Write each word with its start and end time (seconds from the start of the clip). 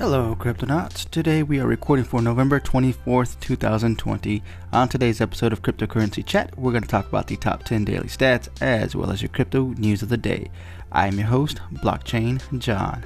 Hello, 0.00 0.34
Cryptonauts. 0.34 1.10
Today 1.10 1.42
we 1.42 1.60
are 1.60 1.66
recording 1.66 2.06
for 2.06 2.22
November 2.22 2.58
24th, 2.58 3.38
2020. 3.40 4.42
On 4.72 4.88
today's 4.88 5.20
episode 5.20 5.52
of 5.52 5.60
Cryptocurrency 5.60 6.24
Chat, 6.24 6.56
we're 6.56 6.72
going 6.72 6.82
to 6.82 6.88
talk 6.88 7.06
about 7.06 7.26
the 7.26 7.36
top 7.36 7.64
10 7.64 7.84
daily 7.84 8.08
stats 8.08 8.48
as 8.62 8.96
well 8.96 9.10
as 9.10 9.20
your 9.20 9.28
crypto 9.28 9.74
news 9.76 10.00
of 10.00 10.08
the 10.08 10.16
day. 10.16 10.50
I'm 10.90 11.18
your 11.18 11.26
host, 11.26 11.60
Blockchain 11.70 12.40
John. 12.58 13.04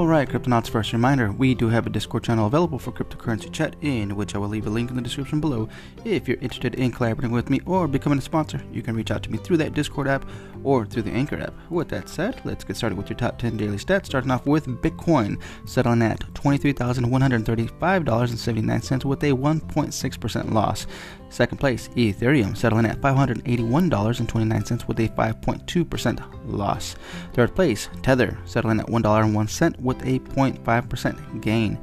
Alright, 0.00 0.30
Cryptonauts, 0.30 0.70
first 0.70 0.94
reminder 0.94 1.30
we 1.30 1.54
do 1.54 1.68
have 1.68 1.86
a 1.86 1.90
Discord 1.90 2.24
channel 2.24 2.46
available 2.46 2.78
for 2.78 2.90
cryptocurrency 2.90 3.52
chat, 3.52 3.76
in 3.82 4.16
which 4.16 4.34
I 4.34 4.38
will 4.38 4.48
leave 4.48 4.66
a 4.66 4.70
link 4.70 4.88
in 4.88 4.96
the 4.96 5.02
description 5.02 5.42
below. 5.42 5.68
If 6.06 6.26
you're 6.26 6.38
interested 6.38 6.76
in 6.76 6.90
collaborating 6.90 7.32
with 7.32 7.50
me 7.50 7.60
or 7.66 7.86
becoming 7.86 8.18
a 8.18 8.22
sponsor, 8.22 8.62
you 8.72 8.80
can 8.80 8.96
reach 8.96 9.10
out 9.10 9.22
to 9.24 9.30
me 9.30 9.36
through 9.36 9.58
that 9.58 9.74
Discord 9.74 10.08
app 10.08 10.24
or 10.64 10.86
through 10.86 11.02
the 11.02 11.10
Anchor 11.10 11.42
app. 11.42 11.52
With 11.68 11.90
that 11.90 12.08
said, 12.08 12.40
let's 12.46 12.64
get 12.64 12.76
started 12.76 12.96
with 12.96 13.10
your 13.10 13.18
top 13.18 13.38
10 13.38 13.58
daily 13.58 13.76
stats, 13.76 14.06
starting 14.06 14.30
off 14.30 14.46
with 14.46 14.68
Bitcoin, 14.68 15.38
settling 15.66 16.00
at 16.00 16.20
$23,135.79 16.32 19.04
with 19.04 19.22
a 19.22 19.32
1.6% 19.32 20.52
loss. 20.52 20.86
Second 21.28 21.58
place, 21.58 21.88
Ethereum, 21.90 22.56
settling 22.56 22.86
at 22.86 23.00
$581.29 23.00 24.88
with 24.88 24.98
a 24.98 25.08
5.2% 25.08 26.26
loss. 26.46 26.96
Third 27.34 27.54
place, 27.54 27.90
Tether, 28.02 28.38
settling 28.46 28.80
at 28.80 28.86
$1.01 28.86 29.80
with 29.80 29.89
a 30.02 30.18
0.5% 30.18 31.40
gain. 31.40 31.78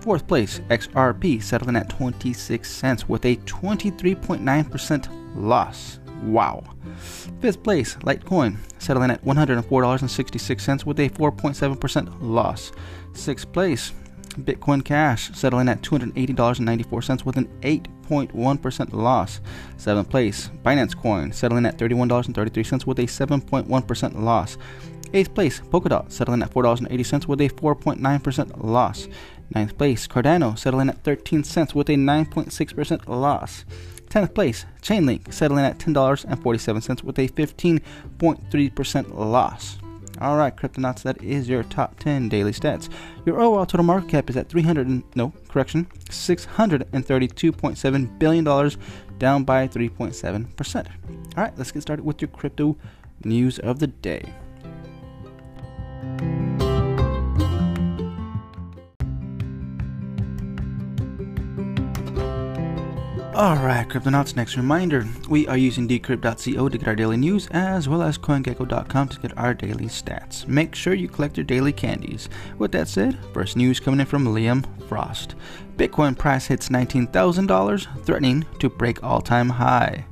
Fourth 0.00 0.26
place, 0.26 0.60
XRP, 0.70 1.42
settling 1.42 1.76
at 1.76 1.90
26 1.90 2.70
cents 2.70 3.08
with 3.08 3.24
a 3.26 3.36
23.9% 3.36 5.36
loss. 5.36 5.98
Wow. 6.22 6.64
Fifth 7.40 7.62
place, 7.62 7.96
Litecoin, 7.96 8.56
settling 8.78 9.10
at 9.10 9.24
$104.66 9.24 10.86
with 10.86 11.00
a 11.00 11.10
4.7% 11.10 12.16
loss. 12.20 12.72
Sixth 13.12 13.52
place, 13.52 13.92
Bitcoin 14.38 14.84
Cash 14.84 15.30
settling 15.34 15.68
at 15.68 15.82
$280.94 15.82 17.24
with 17.24 17.36
an 17.36 17.48
8.1% 17.60 18.92
loss. 18.92 19.40
Seventh 19.76 20.08
place, 20.08 20.50
Binance 20.64 20.96
Coin 20.96 21.32
settling 21.32 21.66
at 21.66 21.78
$31.33 21.78 22.86
with 22.86 22.98
a 22.98 23.02
7.1% 23.02 24.22
loss. 24.22 24.56
Eighth 25.12 25.34
place, 25.34 25.60
Polkadot 25.60 26.12
settling 26.12 26.42
at 26.42 26.52
$4.80 26.52 27.26
with 27.26 27.40
a 27.40 27.48
4.9% 27.48 28.64
loss. 28.64 29.08
Ninth 29.52 29.76
place, 29.76 30.06
Cardano 30.06 30.56
settling 30.56 30.88
at 30.88 31.02
13 31.02 31.42
cents 31.42 31.74
with 31.74 31.88
a 31.88 31.94
9.6% 31.94 33.08
loss. 33.08 33.64
10th 34.08 34.32
place, 34.34 34.66
Chainlink 34.82 35.32
settling 35.32 35.64
at 35.64 35.78
$10.47 35.78 37.02
with 37.02 37.18
a 37.18 37.28
15.3% 37.28 39.14
loss. 39.14 39.78
All 40.20 40.36
right, 40.36 40.54
Cryptonauts, 40.54 41.02
that 41.02 41.20
is 41.22 41.48
your 41.48 41.62
top 41.64 41.98
10 41.98 42.28
daily 42.28 42.52
stats. 42.52 42.88
Your 43.24 43.40
overall 43.40 43.66
total 43.66 43.84
market 43.84 44.10
cap 44.10 44.30
is 44.30 44.36
at 44.36 44.48
300 44.48 44.86
and, 44.86 45.02
no, 45.14 45.32
correction, 45.48 45.86
632.7 46.08 48.18
billion 48.18 48.44
dollars, 48.44 48.76
down 49.18 49.44
by 49.44 49.66
3.7%. 49.66 50.86
All 51.36 51.44
right, 51.44 51.56
let's 51.56 51.72
get 51.72 51.82
started 51.82 52.04
with 52.04 52.20
your 52.20 52.28
crypto 52.28 52.76
news 53.24 53.58
of 53.60 53.78
the 53.78 53.86
day. 53.86 54.34
Alright, 63.40 63.88
Cryptonauts, 63.88 64.36
next 64.36 64.58
reminder 64.58 65.06
we 65.30 65.48
are 65.48 65.56
using 65.56 65.88
decrypt.co 65.88 66.68
to 66.68 66.76
get 66.78 66.86
our 66.86 66.94
daily 66.94 67.16
news 67.16 67.48
as 67.52 67.88
well 67.88 68.02
as 68.02 68.18
CoinGecko.com 68.18 69.08
to 69.08 69.20
get 69.20 69.38
our 69.38 69.54
daily 69.54 69.86
stats. 69.86 70.46
Make 70.46 70.74
sure 70.74 70.92
you 70.92 71.08
collect 71.08 71.38
your 71.38 71.44
daily 71.44 71.72
candies. 71.72 72.28
With 72.58 72.72
that 72.72 72.86
said, 72.86 73.18
first 73.32 73.56
news 73.56 73.80
coming 73.80 74.00
in 74.00 74.06
from 74.06 74.26
Liam 74.26 74.66
Frost 74.88 75.36
Bitcoin 75.78 76.18
price 76.18 76.46
hits 76.48 76.68
$19,000, 76.68 78.04
threatening 78.04 78.44
to 78.58 78.68
break 78.68 79.02
all 79.02 79.22
time 79.22 79.48
high. 79.48 80.04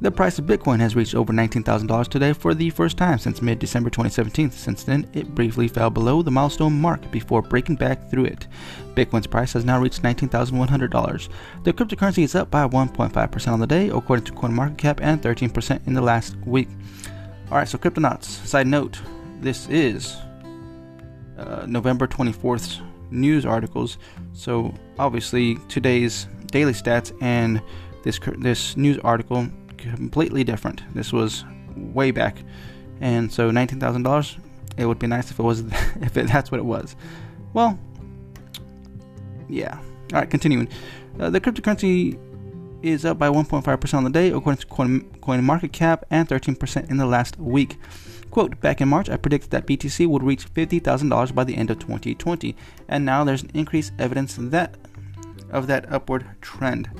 The 0.00 0.12
price 0.12 0.38
of 0.38 0.46
Bitcoin 0.46 0.78
has 0.78 0.94
reached 0.94 1.16
over 1.16 1.32
$19,000 1.32 2.06
today 2.06 2.32
for 2.32 2.54
the 2.54 2.70
first 2.70 2.96
time 2.96 3.18
since 3.18 3.42
mid 3.42 3.58
December 3.58 3.90
2017. 3.90 4.52
Since 4.52 4.84
then, 4.84 5.10
it 5.12 5.34
briefly 5.34 5.66
fell 5.66 5.90
below 5.90 6.22
the 6.22 6.30
milestone 6.30 6.80
mark 6.80 7.10
before 7.10 7.42
breaking 7.42 7.74
back 7.76 8.08
through 8.08 8.26
it. 8.26 8.46
Bitcoin's 8.94 9.26
price 9.26 9.52
has 9.54 9.64
now 9.64 9.80
reached 9.80 10.02
$19,100. 10.02 11.28
The 11.64 11.72
cryptocurrency 11.72 12.22
is 12.22 12.36
up 12.36 12.48
by 12.48 12.68
1.5% 12.68 13.52
on 13.52 13.58
the 13.58 13.66
day, 13.66 13.88
according 13.88 14.26
to 14.26 14.32
CoinMarketCap, 14.34 15.00
and 15.02 15.20
13% 15.20 15.84
in 15.88 15.94
the 15.94 16.00
last 16.00 16.36
week. 16.46 16.68
Alright, 17.50 17.66
so 17.66 17.76
Cryptonauts, 17.76 18.24
side 18.46 18.68
note, 18.68 19.00
this 19.40 19.68
is 19.68 20.16
uh, 21.38 21.64
November 21.66 22.06
24th 22.06 22.82
news 23.10 23.44
articles. 23.44 23.98
So 24.32 24.72
obviously, 24.96 25.56
today's 25.68 26.28
daily 26.46 26.72
stats 26.72 27.12
and 27.20 27.60
this 28.04 28.20
this 28.38 28.76
news 28.76 28.98
article 28.98 29.48
completely 29.78 30.44
different. 30.44 30.82
This 30.94 31.12
was 31.12 31.44
way 31.76 32.10
back, 32.10 32.42
and 33.00 33.32
so 33.32 33.50
nineteen 33.50 33.80
thousand 33.80 34.02
dollars. 34.02 34.36
It 34.76 34.86
would 34.86 34.98
be 34.98 35.06
nice 35.06 35.30
if 35.30 35.38
it 35.38 35.42
was 35.42 35.60
if 36.00 36.16
it, 36.16 36.28
that's 36.28 36.50
what 36.50 36.58
it 36.58 36.64
was. 36.64 36.96
Well, 37.52 37.78
yeah. 39.48 39.78
All 40.12 40.20
right, 40.20 40.30
continuing. 40.30 40.68
Uh, 41.18 41.30
the 41.30 41.40
cryptocurrency 41.40 42.18
is 42.82 43.04
up 43.04 43.18
by 43.18 43.28
1.5% 43.28 43.94
on 43.94 44.04
the 44.04 44.10
day, 44.10 44.30
according 44.30 44.60
to 44.60 44.66
Coin, 44.66 45.44
Market 45.44 45.72
Cap, 45.72 46.04
and 46.10 46.28
13% 46.28 46.90
in 46.90 46.96
the 46.96 47.06
last 47.06 47.38
week. 47.38 47.76
Quote, 48.30 48.60
back 48.60 48.80
in 48.80 48.88
March, 48.88 49.08
I 49.08 49.16
predicted 49.16 49.50
that 49.50 49.66
BTC 49.66 50.06
would 50.06 50.22
reach 50.22 50.52
$50,000 50.52 51.34
by 51.34 51.44
the 51.44 51.56
end 51.56 51.70
of 51.70 51.78
2020, 51.78 52.54
and 52.88 53.04
now 53.04 53.24
there's 53.24 53.42
an 53.42 53.50
increased 53.54 53.92
evidence 53.98 54.36
that 54.38 54.76
of 55.50 55.66
that 55.66 55.90
upward 55.90 56.26
trend. 56.40 56.90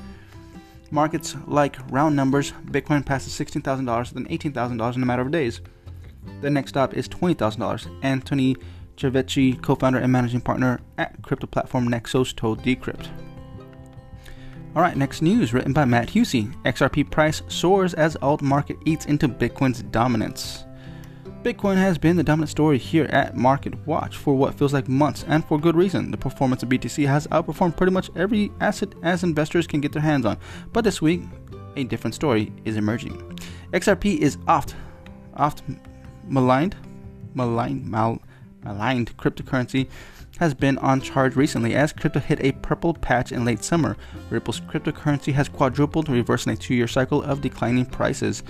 Markets 0.91 1.37
like 1.47 1.77
round 1.91 2.17
numbers, 2.17 2.53
Bitcoin 2.67 3.05
passes 3.05 3.33
$16,000, 3.35 4.13
then 4.13 4.27
$18,000 4.27 4.97
in 4.97 5.03
a 5.03 5.07
matter 5.07 5.23
of 5.23 5.31
days. 5.31 5.61
The 6.41 6.51
next 6.51 6.71
stop 6.71 6.95
is 6.95 7.09
$20,000. 7.09 7.99
Anthony 8.03 8.57
Cervetti, 8.97 9.61
co 9.63 9.75
founder 9.75 9.99
and 9.99 10.13
managing 10.13 10.41
partner 10.41 10.81
at 10.97 11.21
crypto 11.23 11.47
platform 11.47 11.89
Nexos, 11.89 12.35
told 12.35 12.63
Decrypt. 12.63 13.09
Alright, 14.75 14.97
next 14.97 15.23
news 15.23 15.53
written 15.53 15.73
by 15.73 15.85
Matt 15.85 16.09
Husey. 16.09 16.55
XRP 16.65 17.11
price 17.11 17.43
soars 17.49 17.95
as 17.95 18.17
alt 18.17 18.43
market 18.43 18.77
eats 18.85 19.07
into 19.07 19.29
Bitcoin's 19.29 19.83
dominance. 19.83 20.65
Bitcoin 21.43 21.77
has 21.77 21.99
been 21.99 22.17
the 22.17 22.25
dominant 22.25 22.51
story 22.51 22.79
here 22.79 23.05
at 23.07 23.37
Market 23.37 23.75
Watch 23.87 24.17
for 24.17 24.35
what 24.35 24.55
feels 24.55 24.73
like 24.73 24.89
months, 24.89 25.25
and 25.29 25.45
for 25.45 25.57
good 25.57 25.77
reason. 25.77 26.11
The 26.11 26.17
performance 26.17 26.65
of 26.65 26.69
BTC 26.69 27.07
has 27.07 27.29
outperformed 27.29 27.77
pretty 27.77 27.93
much 27.93 28.11
every 28.17 28.51
asset 28.61 28.93
as 29.05 29.23
investors 29.23 29.67
can 29.69 29.81
get 29.81 29.93
their 29.93 30.03
hands 30.03 30.27
on. 30.27 30.37
But 30.73 30.83
this 30.83 31.01
week, 31.01 31.23
a 31.77 31.85
different 31.85 32.17
story 32.17 32.53
is 32.65 32.77
emerging. 32.77 33.39
XRP 33.73 34.19
is 34.19 34.37
oft, 34.49 34.75
oft 35.37 35.63
maligned, 36.27 36.75
maligned, 37.35 37.87
mal, 37.87 38.21
maligned 38.65 39.17
cryptocurrency 39.17 39.89
has 40.41 40.55
been 40.55 40.79
on 40.79 41.01
charge 41.01 41.37
recently 41.37 41.75
as 41.75 41.93
crypto 41.93 42.19
hit 42.21 42.41
a 42.43 42.53
purple 42.53 42.95
patch 42.95 43.31
in 43.31 43.45
late 43.45 43.63
summer. 43.63 43.97
Ripple's 44.31 44.61
cryptocurrency 44.61 45.33
has 45.33 45.49
quadrupled, 45.49 46.09
reversing 46.09 46.53
a 46.53 46.57
two 46.57 46.75
year 46.75 46.89
cycle 46.89 47.23
of 47.23 47.41
declining 47.41 47.87
prices. 47.87 48.43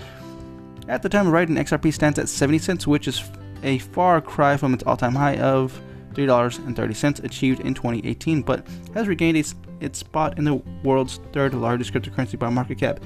At 0.89 1.03
the 1.03 1.09
time 1.09 1.27
of 1.27 1.33
writing, 1.33 1.55
XRP 1.55 1.93
stands 1.93 2.17
at 2.17 2.27
70 2.27 2.57
cents, 2.57 2.87
which 2.87 3.07
is 3.07 3.23
a 3.61 3.77
far 3.77 4.19
cry 4.21 4.57
from 4.57 4.73
its 4.73 4.83
all 4.83 4.97
time 4.97 5.13
high 5.13 5.37
of 5.37 5.79
$3.30 6.13 7.23
achieved 7.23 7.59
in 7.59 7.75
2018, 7.75 8.41
but 8.41 8.65
has 8.95 9.07
regained 9.07 9.37
its, 9.37 9.53
its 9.81 9.99
spot 9.99 10.39
in 10.39 10.45
the 10.45 10.55
world's 10.83 11.19
third 11.31 11.53
largest 11.53 11.93
cryptocurrency 11.93 12.39
by 12.39 12.49
market 12.49 12.79
cap. 12.79 12.99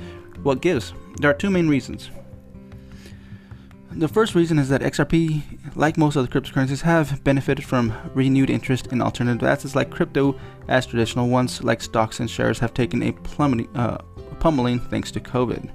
What 0.43 0.61
gives? 0.61 0.93
There 1.17 1.29
are 1.29 1.33
two 1.33 1.51
main 1.51 1.67
reasons. 1.67 2.09
The 3.91 4.07
first 4.07 4.33
reason 4.33 4.59
is 4.59 4.69
that 4.69 4.81
XRP, 4.81 5.75
like 5.75 5.97
most 5.97 6.15
other 6.15 6.29
cryptocurrencies, 6.29 6.81
have 6.83 7.21
benefited 7.25 7.65
from 7.65 7.93
renewed 8.13 8.49
interest 8.49 8.87
in 8.87 9.01
alternative 9.01 9.43
assets 9.43 9.75
like 9.75 9.91
crypto, 9.91 10.39
as 10.69 10.85
traditional 10.85 11.27
ones 11.27 11.61
like 11.61 11.81
stocks 11.81 12.21
and 12.21 12.29
shares 12.29 12.59
have 12.59 12.73
taken 12.73 13.03
a 13.03 13.11
plummeting, 13.11 13.67
uh, 13.75 13.97
pummeling 14.39 14.79
thanks 14.79 15.11
to 15.11 15.19
COVID. 15.19 15.69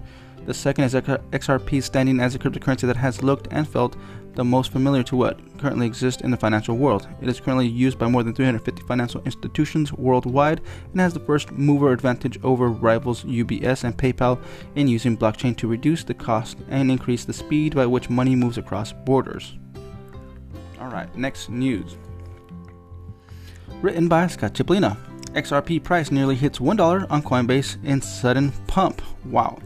The 0.48 0.54
second 0.54 0.84
is 0.84 0.94
XRP 0.94 1.82
standing 1.82 2.20
as 2.20 2.34
a 2.34 2.38
cryptocurrency 2.38 2.86
that 2.86 2.96
has 2.96 3.22
looked 3.22 3.48
and 3.50 3.68
felt 3.68 3.98
the 4.32 4.42
most 4.42 4.72
familiar 4.72 5.02
to 5.02 5.14
what 5.14 5.58
currently 5.58 5.84
exists 5.86 6.22
in 6.22 6.30
the 6.30 6.38
financial 6.38 6.78
world. 6.78 7.06
It 7.20 7.28
is 7.28 7.38
currently 7.38 7.66
used 7.66 7.98
by 7.98 8.08
more 8.08 8.22
than 8.22 8.32
350 8.32 8.80
financial 8.84 9.20
institutions 9.24 9.92
worldwide 9.92 10.62
and 10.92 11.02
has 11.02 11.12
the 11.12 11.20
first 11.20 11.52
mover 11.52 11.92
advantage 11.92 12.42
over 12.42 12.70
rivals 12.70 13.24
UBS 13.24 13.84
and 13.84 13.94
PayPal 13.94 14.40
in 14.74 14.88
using 14.88 15.18
blockchain 15.18 15.54
to 15.58 15.68
reduce 15.68 16.02
the 16.02 16.14
cost 16.14 16.56
and 16.70 16.90
increase 16.90 17.26
the 17.26 17.34
speed 17.34 17.74
by 17.74 17.84
which 17.84 18.08
money 18.08 18.34
moves 18.34 18.56
across 18.56 18.90
borders. 18.90 19.58
All 20.80 20.88
right, 20.88 21.14
next 21.14 21.50
news. 21.50 21.98
Written 23.82 24.08
by 24.08 24.28
Scott 24.28 24.54
Chipolina. 24.54 24.96
XRP 25.34 25.84
price 25.84 26.10
nearly 26.10 26.36
hits 26.36 26.58
$1 26.58 27.06
on 27.10 27.22
Coinbase 27.22 27.84
in 27.84 28.00
sudden 28.00 28.50
pump. 28.66 29.02
Wow. 29.26 29.58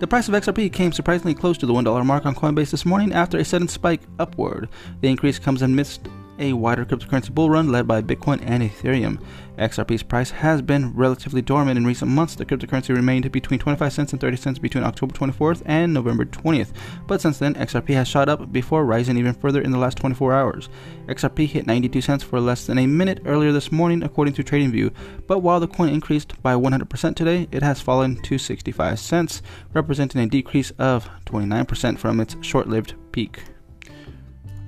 The 0.00 0.06
price 0.06 0.28
of 0.28 0.34
XRP 0.34 0.72
came 0.72 0.92
surprisingly 0.92 1.34
close 1.34 1.58
to 1.58 1.66
the 1.66 1.74
$1 1.74 2.06
mark 2.06 2.24
on 2.24 2.34
Coinbase 2.34 2.70
this 2.70 2.86
morning 2.86 3.12
after 3.12 3.36
a 3.36 3.44
sudden 3.44 3.68
spike 3.68 4.00
upward. 4.18 4.70
The 5.02 5.08
increase 5.08 5.38
comes 5.38 5.60
amidst 5.60 6.08
a 6.40 6.54
wider 6.54 6.84
cryptocurrency 6.84 7.32
bull 7.32 7.50
run 7.50 7.70
led 7.70 7.86
by 7.86 8.02
Bitcoin 8.02 8.42
and 8.44 8.62
Ethereum. 8.62 9.22
XRP's 9.58 10.02
price 10.02 10.30
has 10.30 10.62
been 10.62 10.94
relatively 10.94 11.42
dormant 11.42 11.76
in 11.76 11.86
recent 11.86 12.10
months. 12.10 12.34
The 12.34 12.46
cryptocurrency 12.46 12.96
remained 12.96 13.30
between 13.30 13.60
25 13.60 13.92
cents 13.92 14.12
and 14.12 14.20
30 14.20 14.36
cents 14.38 14.58
between 14.58 14.84
October 14.84 15.12
24th 15.12 15.62
and 15.66 15.92
November 15.92 16.24
20th. 16.24 16.72
But 17.06 17.20
since 17.20 17.38
then, 17.38 17.54
XRP 17.54 17.92
has 17.94 18.08
shot 18.08 18.30
up 18.30 18.50
before 18.50 18.86
rising 18.86 19.18
even 19.18 19.34
further 19.34 19.60
in 19.60 19.70
the 19.70 19.78
last 19.78 19.98
24 19.98 20.32
hours. 20.32 20.70
XRP 21.06 21.46
hit 21.46 21.66
92 21.66 22.00
cents 22.00 22.24
for 22.24 22.40
less 22.40 22.66
than 22.66 22.78
a 22.78 22.86
minute 22.86 23.20
earlier 23.26 23.52
this 23.52 23.70
morning, 23.70 24.02
according 24.02 24.32
to 24.34 24.42
TradingView. 24.42 24.92
But 25.26 25.40
while 25.40 25.60
the 25.60 25.68
coin 25.68 25.90
increased 25.90 26.40
by 26.42 26.54
100% 26.54 27.14
today, 27.14 27.46
it 27.52 27.62
has 27.62 27.82
fallen 27.82 28.16
to 28.22 28.38
65 28.38 28.98
cents, 28.98 29.42
representing 29.74 30.22
a 30.22 30.26
decrease 30.26 30.70
of 30.78 31.08
29% 31.26 31.98
from 31.98 32.18
its 32.18 32.34
short 32.40 32.66
lived 32.66 32.94
peak. 33.12 33.42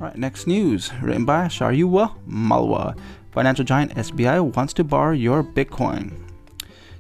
Alright, 0.02 0.18
next 0.18 0.48
news, 0.48 0.90
written 1.00 1.24
by 1.24 1.46
Shaurya 1.46 2.16
Malwa. 2.26 2.96
Financial 3.30 3.64
giant 3.64 3.94
SBI 3.94 4.56
wants 4.56 4.72
to 4.72 4.82
borrow 4.82 5.12
your 5.12 5.44
Bitcoin. 5.44 6.28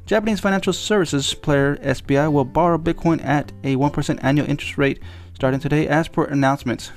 Japanese 0.06 0.38
financial 0.38 0.72
services 0.72 1.34
player 1.34 1.78
SBI 1.78 2.30
will 2.30 2.44
borrow 2.44 2.78
Bitcoin 2.78 3.20
at 3.24 3.50
a 3.64 3.74
1% 3.74 4.18
annual 4.22 4.48
interest 4.48 4.78
rate 4.78 5.00
starting 5.34 5.58
today 5.58 5.88
as 5.88 6.06
per 6.06 6.26
announcements. 6.26 6.92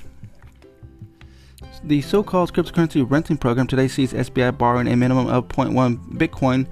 The 1.82 2.02
so 2.02 2.22
called 2.22 2.52
cryptocurrency 2.52 3.04
renting 3.10 3.36
program 3.36 3.66
today 3.66 3.88
sees 3.88 4.12
SBI 4.12 4.56
borrowing 4.56 4.86
a 4.86 4.96
minimum 4.96 5.26
of 5.26 5.48
0.1 5.48 6.12
Bitcoin 6.12 6.68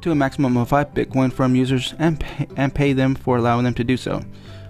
to 0.00 0.10
a 0.10 0.16
maximum 0.16 0.56
of 0.56 0.70
5 0.70 0.94
Bitcoin 0.94 1.32
from 1.32 1.54
users 1.54 1.94
and 2.00 2.18
pay, 2.18 2.48
and 2.56 2.74
pay 2.74 2.92
them 2.92 3.14
for 3.14 3.36
allowing 3.36 3.62
them 3.62 3.74
to 3.74 3.84
do 3.84 3.96
so. 3.96 4.20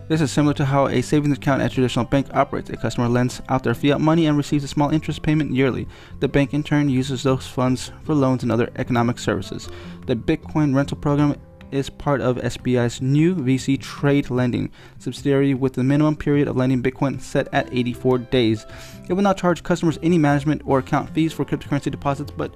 This 0.08 0.20
is 0.20 0.31
similar 0.31 0.55
to 0.55 0.64
how 0.64 0.87
a 0.87 1.03
savings 1.03 1.37
account 1.37 1.62
at 1.62 1.73
a 1.73 1.75
traditional 1.75 2.05
bank 2.05 2.29
operates. 2.32 2.70
A 2.70 2.76
customer 2.76 3.08
lends 3.08 3.43
out 3.49 3.64
their 3.64 3.75
fiat 3.75 4.00
money 4.00 4.26
and 4.26 4.37
receives 4.37 4.62
a 4.62 4.69
small 4.69 4.91
interest 4.91 5.20
payment 5.20 5.53
yearly. 5.53 5.88
The 6.20 6.29
bank 6.29 6.55
in 6.55 6.62
turn 6.62 6.88
uses 6.88 7.25
those 7.25 7.49
funds 7.49 7.91
for 8.05 8.14
loans 8.14 8.44
and 8.44 8.53
other 8.53 8.70
economic 8.76 9.19
services. 9.19 9.69
The 10.06 10.14
Bitcoin 10.14 10.76
rental 10.76 10.97
program 10.97 11.35
is 11.73 11.91
part 11.91 12.20
of 12.20 12.37
SBI's 12.37 13.03
new 13.03 13.35
VC 13.35 13.81
Trade 13.81 14.31
Lending 14.31 14.70
subsidiary 14.99 15.55
with 15.55 15.73
the 15.73 15.82
minimum 15.82 16.14
period 16.14 16.47
of 16.47 16.56
lending 16.56 16.85
Bitcoin 16.85 17.20
set 17.20 17.49
at 17.52 17.69
84 17.73 18.19
days. 18.19 18.64
It 19.09 19.14
will 19.14 19.25
not 19.25 19.38
charge 19.38 19.64
customers 19.64 19.99
any 20.05 20.19
management 20.19 20.62
or 20.64 20.79
account 20.79 21.11
fees 21.11 21.32
for 21.32 21.44
cryptocurrency 21.44 21.91
deposits, 21.91 22.31
but 22.31 22.55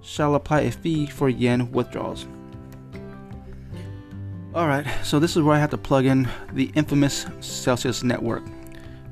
shall 0.00 0.36
apply 0.36 0.60
a 0.60 0.70
fee 0.70 1.06
for 1.06 1.28
yen 1.28 1.72
withdrawals. 1.72 2.28
Alright, 4.54 4.86
so 5.04 5.18
this 5.18 5.36
is 5.36 5.42
where 5.42 5.54
I 5.54 5.58
have 5.58 5.70
to 5.70 5.78
plug 5.78 6.06
in 6.06 6.26
the 6.54 6.72
infamous 6.74 7.26
Celsius 7.40 8.02
Network. 8.02 8.42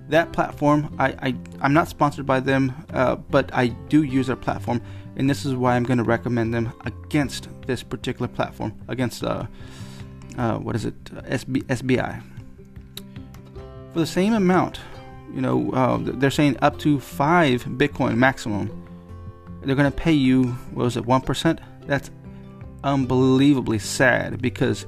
That 0.08 0.32
platform, 0.32 0.94
I, 0.98 1.08
I, 1.08 1.36
I'm 1.60 1.74
not 1.74 1.88
sponsored 1.88 2.24
by 2.24 2.40
them, 2.40 2.72
uh, 2.94 3.16
but 3.16 3.50
I 3.52 3.68
do 3.68 4.02
use 4.02 4.28
their 4.28 4.36
platform, 4.36 4.80
and 5.14 5.28
this 5.28 5.44
is 5.44 5.54
why 5.54 5.76
I'm 5.76 5.82
going 5.84 5.98
to 5.98 6.04
recommend 6.04 6.54
them 6.54 6.72
against 6.86 7.50
this 7.66 7.82
particular 7.82 8.28
platform, 8.28 8.72
against, 8.88 9.22
uh, 9.24 9.46
uh, 10.38 10.56
what 10.56 10.74
is 10.74 10.86
it, 10.86 11.04
SB, 11.04 11.64
SBI. 11.64 12.22
For 13.92 13.98
the 13.98 14.06
same 14.06 14.32
amount, 14.32 14.80
you 15.34 15.42
know, 15.42 15.70
uh, 15.72 15.98
they're 16.00 16.30
saying 16.30 16.56
up 16.62 16.78
to 16.78 16.98
5 16.98 17.64
Bitcoin 17.64 18.16
maximum, 18.16 18.70
they're 19.62 19.76
going 19.76 19.90
to 19.90 19.96
pay 19.96 20.12
you, 20.12 20.44
what 20.72 20.84
was 20.84 20.96
it, 20.96 21.04
1%? 21.04 21.58
That's 21.86 22.10
unbelievably 22.84 23.80
sad 23.80 24.40
because 24.40 24.86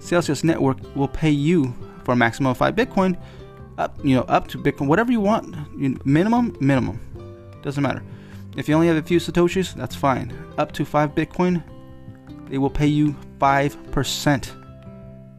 Celsius 0.00 0.42
Network 0.42 0.78
will 0.96 1.08
pay 1.08 1.30
you 1.30 1.74
for 2.04 2.12
a 2.12 2.16
maximum 2.16 2.50
of 2.50 2.56
five 2.56 2.74
Bitcoin, 2.74 3.16
up 3.78 3.96
you 4.04 4.16
know 4.16 4.22
up 4.22 4.48
to 4.48 4.58
Bitcoin, 4.58 4.88
whatever 4.88 5.12
you 5.12 5.20
want. 5.20 5.54
minimum, 6.04 6.56
minimum, 6.60 6.98
doesn't 7.62 7.82
matter. 7.82 8.02
If 8.56 8.68
you 8.68 8.74
only 8.74 8.88
have 8.88 8.96
a 8.96 9.02
few 9.02 9.18
satoshis, 9.18 9.74
that's 9.74 9.94
fine. 9.94 10.32
Up 10.58 10.72
to 10.72 10.84
five 10.84 11.14
Bitcoin, 11.14 11.62
they 12.48 12.58
will 12.58 12.70
pay 12.70 12.86
you 12.86 13.14
five 13.38 13.76
percent. 13.92 14.52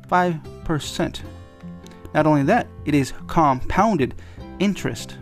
Five 0.08 0.40
percent. 0.64 1.24
Not 2.14 2.28
only 2.28 2.44
that, 2.44 2.68
it 2.86 2.94
is 2.94 3.14
compounded 3.28 4.16
interest. 4.60 5.18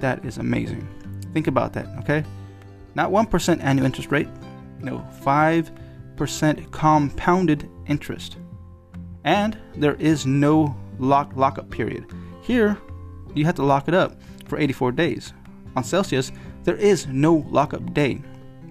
That 0.00 0.24
is 0.24 0.38
amazing. 0.38 0.86
Think 1.32 1.46
about 1.46 1.72
that, 1.74 1.86
okay? 2.00 2.24
Not 2.94 3.10
1% 3.10 3.62
annual 3.62 3.86
interest 3.86 4.10
rate. 4.10 4.28
No, 4.80 5.06
5 5.22 5.70
percent 6.16 6.70
compounded 6.72 7.68
interest. 7.86 8.38
And 9.24 9.56
there 9.76 9.94
is 9.94 10.26
no 10.26 10.76
lock 10.98 11.32
lockup 11.36 11.70
period. 11.70 12.06
Here, 12.42 12.78
you 13.34 13.44
have 13.44 13.54
to 13.56 13.62
lock 13.62 13.88
it 13.88 13.94
up 13.94 14.20
for 14.46 14.58
84 14.58 14.92
days. 14.92 15.32
On 15.76 15.84
Celsius, 15.84 16.32
there 16.64 16.76
is 16.76 17.06
no 17.06 17.46
lockup 17.50 17.94
day. 17.94 18.20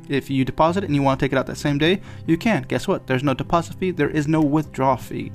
If 0.09 0.29
you 0.29 0.43
deposit 0.43 0.83
and 0.83 0.93
you 0.93 1.01
want 1.01 1.19
to 1.19 1.25
take 1.25 1.31
it 1.31 1.37
out 1.37 1.47
that 1.47 1.57
same 1.57 1.77
day, 1.77 2.01
you 2.27 2.37
can. 2.37 2.63
Guess 2.63 2.87
what? 2.87 3.07
There's 3.07 3.23
no 3.23 3.33
deposit 3.33 3.77
fee, 3.77 3.91
there 3.91 4.09
is 4.09 4.27
no 4.27 4.41
withdrawal 4.41 4.97
fee. 4.97 5.31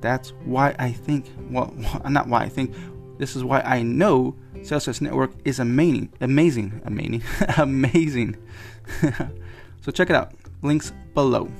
That's 0.00 0.30
why 0.44 0.76
I 0.78 0.92
think, 0.92 1.26
well, 1.50 1.74
not 2.08 2.28
why 2.28 2.42
I 2.42 2.48
think, 2.48 2.74
this 3.18 3.34
is 3.34 3.42
why 3.42 3.60
I 3.62 3.82
know 3.82 4.36
Celsius 4.62 5.00
Network 5.00 5.32
is 5.44 5.58
amazing, 5.58 6.12
amazing, 6.20 6.80
amazing, 6.84 7.24
amazing. 7.56 8.36
so 9.80 9.90
check 9.90 10.10
it 10.10 10.16
out 10.16 10.32
links 10.62 10.92
below. 11.14 11.50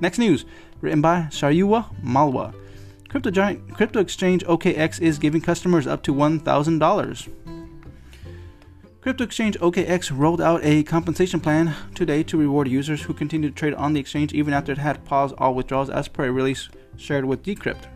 Next 0.00 0.18
news, 0.18 0.44
written 0.80 1.00
by 1.00 1.28
Shaurya 1.30 1.86
Malwa. 2.02 2.54
Crypto 3.08 3.30
giant 3.30 3.74
crypto 3.74 3.98
exchange 3.98 4.44
OKEx 4.44 5.00
is 5.00 5.18
giving 5.18 5.40
customers 5.40 5.86
up 5.86 6.02
to 6.04 6.14
$1,000. 6.14 7.28
Crypto 9.00 9.24
exchange 9.24 9.58
OKEx 9.58 10.16
rolled 10.16 10.40
out 10.40 10.60
a 10.62 10.82
compensation 10.82 11.40
plan 11.40 11.74
today 11.94 12.22
to 12.22 12.36
reward 12.36 12.68
users 12.68 13.02
who 13.02 13.14
continue 13.14 13.48
to 13.48 13.54
trade 13.54 13.74
on 13.74 13.94
the 13.94 14.00
exchange 14.00 14.32
even 14.32 14.52
after 14.52 14.72
it 14.72 14.78
had 14.78 15.04
paused 15.06 15.34
all 15.38 15.54
withdrawals 15.54 15.90
as 15.90 16.06
per 16.06 16.26
a 16.26 16.30
release 16.30 16.68
shared 16.96 17.24
with 17.24 17.42
Decrypt. 17.42 17.86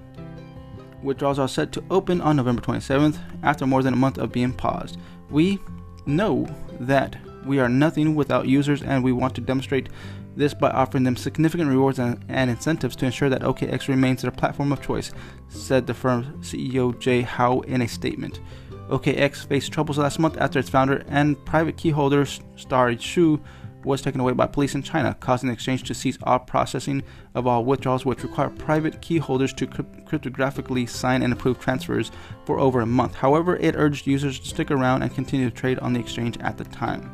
Withdrawals 1.02 1.38
are 1.38 1.46
set 1.46 1.70
to 1.72 1.84
open 1.90 2.22
on 2.22 2.36
November 2.36 2.62
27th 2.62 3.18
after 3.42 3.66
more 3.66 3.82
than 3.82 3.92
a 3.92 3.98
month 3.98 4.16
of 4.16 4.32
being 4.32 4.52
paused. 4.52 4.98
We 5.28 5.58
know 6.06 6.46
that 6.80 7.16
we 7.44 7.58
are 7.58 7.68
nothing 7.68 8.14
without 8.14 8.48
users 8.48 8.82
and 8.82 9.04
we 9.04 9.12
want 9.12 9.34
to 9.34 9.42
demonstrate 9.42 9.90
this 10.36 10.54
by 10.54 10.70
offering 10.70 11.04
them 11.04 11.16
significant 11.16 11.70
rewards 11.70 11.98
and, 11.98 12.24
and, 12.28 12.50
incentives 12.50 12.96
to 12.96 13.06
ensure 13.06 13.28
that 13.28 13.42
OKEx 13.42 13.88
remains 13.88 14.22
their 14.22 14.30
platform 14.30 14.72
of 14.72 14.82
choice, 14.82 15.12
said 15.48 15.86
the 15.86 15.94
firm's 15.94 16.48
CEO 16.48 16.98
Jay 16.98 17.22
Hao 17.22 17.60
in 17.60 17.82
a 17.82 17.88
statement. 17.88 18.40
OKX 18.88 19.46
faced 19.46 19.72
troubles 19.72 19.98
last 19.98 20.18
month 20.18 20.36
after 20.38 20.58
its 20.58 20.68
founder 20.68 21.04
and 21.08 21.42
private 21.46 21.76
key 21.76 21.90
holder 21.90 22.24
Star 22.24 22.90
Xu 22.90 23.40
was 23.84 24.00
taken 24.00 24.20
away 24.20 24.32
by 24.32 24.46
police 24.46 24.74
in 24.74 24.82
China, 24.82 25.14
causing 25.20 25.48
the 25.48 25.52
exchange 25.52 25.82
to 25.84 25.94
cease 25.94 26.18
all 26.22 26.38
processing 26.38 27.02
of 27.34 27.46
all 27.46 27.64
withdrawals, 27.64 28.06
which 28.06 28.22
require 28.22 28.48
private 28.48 29.00
key 29.02 29.18
holders 29.18 29.52
to 29.52 29.66
crypt- 29.66 30.06
cryptographically 30.06 30.88
sign 30.88 31.22
and 31.22 31.32
approve 31.32 31.58
transfers 31.60 32.10
for 32.44 32.58
over 32.58 32.80
a 32.80 32.86
month. 32.86 33.14
However, 33.14 33.56
it 33.56 33.74
urged 33.76 34.06
users 34.06 34.40
to 34.40 34.46
stick 34.46 34.70
around 34.70 35.02
and 35.02 35.14
continue 35.14 35.50
to 35.50 35.54
trade 35.54 35.78
on 35.80 35.92
the 35.92 36.00
exchange 36.00 36.38
at 36.40 36.56
the 36.56 36.64
time. 36.64 37.10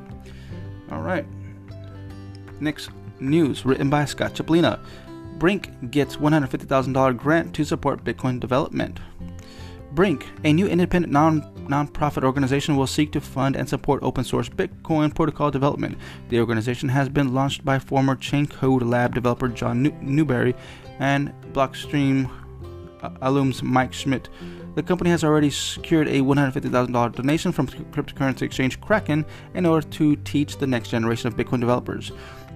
All 0.91 1.03
right. 1.03 1.27
Next 2.61 2.91
News, 3.21 3.65
written 3.65 3.91
by 3.91 4.05
Scott 4.05 4.35
Chipolina. 4.35 4.81
Brink 5.39 5.91
gets 5.91 6.17
$150,000 6.17 7.17
grant 7.17 7.55
to 7.55 7.65
support 7.65 8.05
Bitcoin 8.05 8.41
development. 8.41 9.01
Brink, 9.93 10.27
a 10.45 10.53
new 10.53 10.67
independent 10.67 11.13
non 11.13 11.43
nonprofit 11.67 12.25
organization, 12.25 12.77
will 12.77 12.87
seek 12.87 13.11
to 13.13 13.21
fund 13.21 13.57
and 13.57 13.69
support 13.69 14.03
open 14.03 14.23
source 14.23 14.49
Bitcoin 14.49 15.15
protocol 15.15 15.51
development. 15.51 15.99
The 16.29 16.39
organization 16.39 16.89
has 16.91 17.09
been 17.09 17.35
launched 17.35 17.65
by 17.65 17.79
former 17.79 18.17
Chaincode 18.17 18.89
Lab 18.89 19.15
developer 19.15 19.49
John 19.49 19.83
Newbery 20.01 20.55
and 20.99 21.33
Blockstream 21.53 22.31
uh, 23.03 23.11
alums 23.23 23.63
Mike 23.63 23.93
Schmidt. 23.93 24.29
The 24.77 24.83
company 24.83 25.11
has 25.11 25.25
already 25.25 25.51
secured 25.51 26.07
a 26.07 26.21
$150,000 26.21 27.15
donation 27.17 27.51
from 27.51 27.67
cryptocurrency 27.67 28.43
exchange 28.43 28.81
Kraken 28.81 29.27
in 29.55 29.67
order 29.67 29.87
to 29.89 30.17
teach 30.17 30.59
the 30.59 30.67
next 30.67 30.91
generation 30.91 31.27
of 31.27 31.37
Bitcoin 31.37 31.59
developers. 31.59 32.13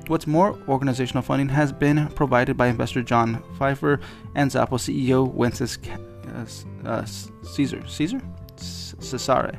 What's 0.07 0.27
more, 0.27 0.59
organizational 0.69 1.23
funding 1.23 1.49
has 1.49 1.73
been 1.73 2.09
provided 2.09 2.59
by 2.59 2.67
investor 2.67 3.03
John 3.03 3.43
Pfeiffer 3.59 4.01
and 4.35 4.51
Xapo 4.51 4.79
CEO 4.79 5.35
Wences 5.35 5.79
uh, 6.35 6.89
uh, 6.89 7.05
Caesar. 7.07 7.83
Caesar? 7.87 8.21
Cesare. 8.57 9.59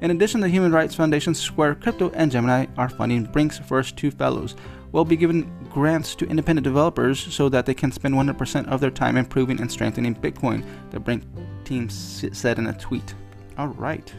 In 0.00 0.10
addition, 0.10 0.40
the 0.40 0.48
Human 0.48 0.72
Rights 0.72 0.94
Foundation, 0.94 1.34
Square 1.34 1.76
Crypto, 1.76 2.10
and 2.10 2.30
Gemini 2.30 2.66
are 2.78 2.88
funding 2.88 3.24
Brink's 3.24 3.58
first 3.58 3.96
two 3.98 4.10
fellows. 4.10 4.54
Will 4.92 5.04
be 5.04 5.16
given 5.16 5.50
grants 5.68 6.14
to 6.16 6.26
independent 6.26 6.64
developers 6.64 7.18
so 7.18 7.50
that 7.50 7.66
they 7.66 7.74
can 7.74 7.92
spend 7.92 8.14
100% 8.14 8.68
of 8.68 8.80
their 8.80 8.90
time 8.90 9.18
improving 9.18 9.60
and 9.60 9.70
strengthening 9.70 10.14
Bitcoin, 10.14 10.64
the 10.90 11.00
Brink 11.00 11.22
team 11.64 11.90
said 11.90 12.58
in 12.58 12.68
a 12.68 12.78
tweet. 12.78 13.14
All 13.58 13.68
right, 13.68 14.10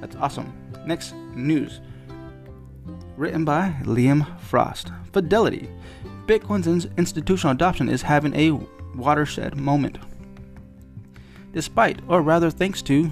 that's 0.00 0.16
awesome. 0.16 0.52
Next 0.86 1.14
news 1.34 1.80
written 3.16 3.44
by 3.44 3.74
Liam 3.82 4.38
Frost. 4.40 4.92
Fidelity. 5.12 5.68
Bitcoin's 6.26 6.86
institutional 6.96 7.52
adoption 7.52 7.88
is 7.88 8.02
having 8.02 8.34
a 8.34 8.52
watershed 8.96 9.56
moment. 9.56 9.98
Despite, 11.52 12.00
or 12.08 12.22
rather 12.22 12.50
thanks 12.50 12.82
to, 12.82 13.10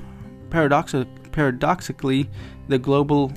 paradoxically, 0.50 2.28
the 2.68 2.78
global 2.78 3.32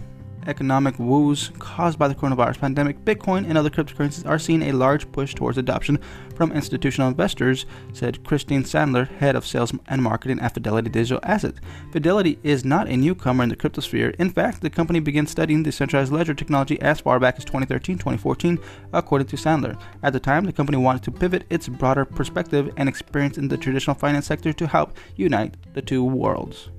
economic 0.47 0.97
woes 0.97 1.51
caused 1.59 1.99
by 1.99 2.07
the 2.07 2.15
coronavirus 2.15 2.59
pandemic, 2.59 3.03
Bitcoin 3.05 3.47
and 3.47 3.57
other 3.57 3.69
cryptocurrencies 3.69 4.27
are 4.27 4.39
seeing 4.39 4.63
a 4.63 4.71
large 4.71 5.11
push 5.11 5.35
towards 5.35 5.57
adoption 5.57 5.99
from 6.35 6.51
institutional 6.51 7.07
investors, 7.07 7.65
said 7.93 8.23
Christine 8.23 8.63
Sandler, 8.63 9.07
head 9.17 9.35
of 9.35 9.45
sales 9.45 9.73
and 9.87 10.01
marketing 10.01 10.39
at 10.39 10.53
Fidelity 10.53 10.89
Digital 10.89 11.19
Assets. 11.23 11.59
Fidelity 11.91 12.39
is 12.43 12.65
not 12.65 12.87
a 12.87 12.97
newcomer 12.97 13.43
in 13.43 13.49
the 13.49 13.55
cryptosphere. 13.55 14.15
In 14.15 14.29
fact, 14.29 14.61
the 14.61 14.69
company 14.69 14.99
began 14.99 15.27
studying 15.27 15.63
decentralized 15.63 16.11
ledger 16.11 16.33
technology 16.33 16.79
as 16.81 16.99
far 16.99 17.19
back 17.19 17.37
as 17.37 17.45
2013 17.45 17.97
2014, 17.97 18.59
according 18.93 19.27
to 19.27 19.35
Sandler. 19.35 19.79
At 20.03 20.13
the 20.13 20.19
time, 20.19 20.45
the 20.45 20.53
company 20.53 20.77
wanted 20.77 21.03
to 21.03 21.11
pivot 21.11 21.45
its 21.49 21.67
broader 21.67 22.05
perspective 22.05 22.71
and 22.77 22.87
experience 22.87 23.37
in 23.37 23.47
the 23.47 23.57
traditional 23.57 23.95
finance 23.95 24.27
sector 24.27 24.53
to 24.53 24.67
help 24.67 24.97
unite 25.15 25.55
the 25.73 25.81
two 25.81 26.03
worlds. 26.03 26.69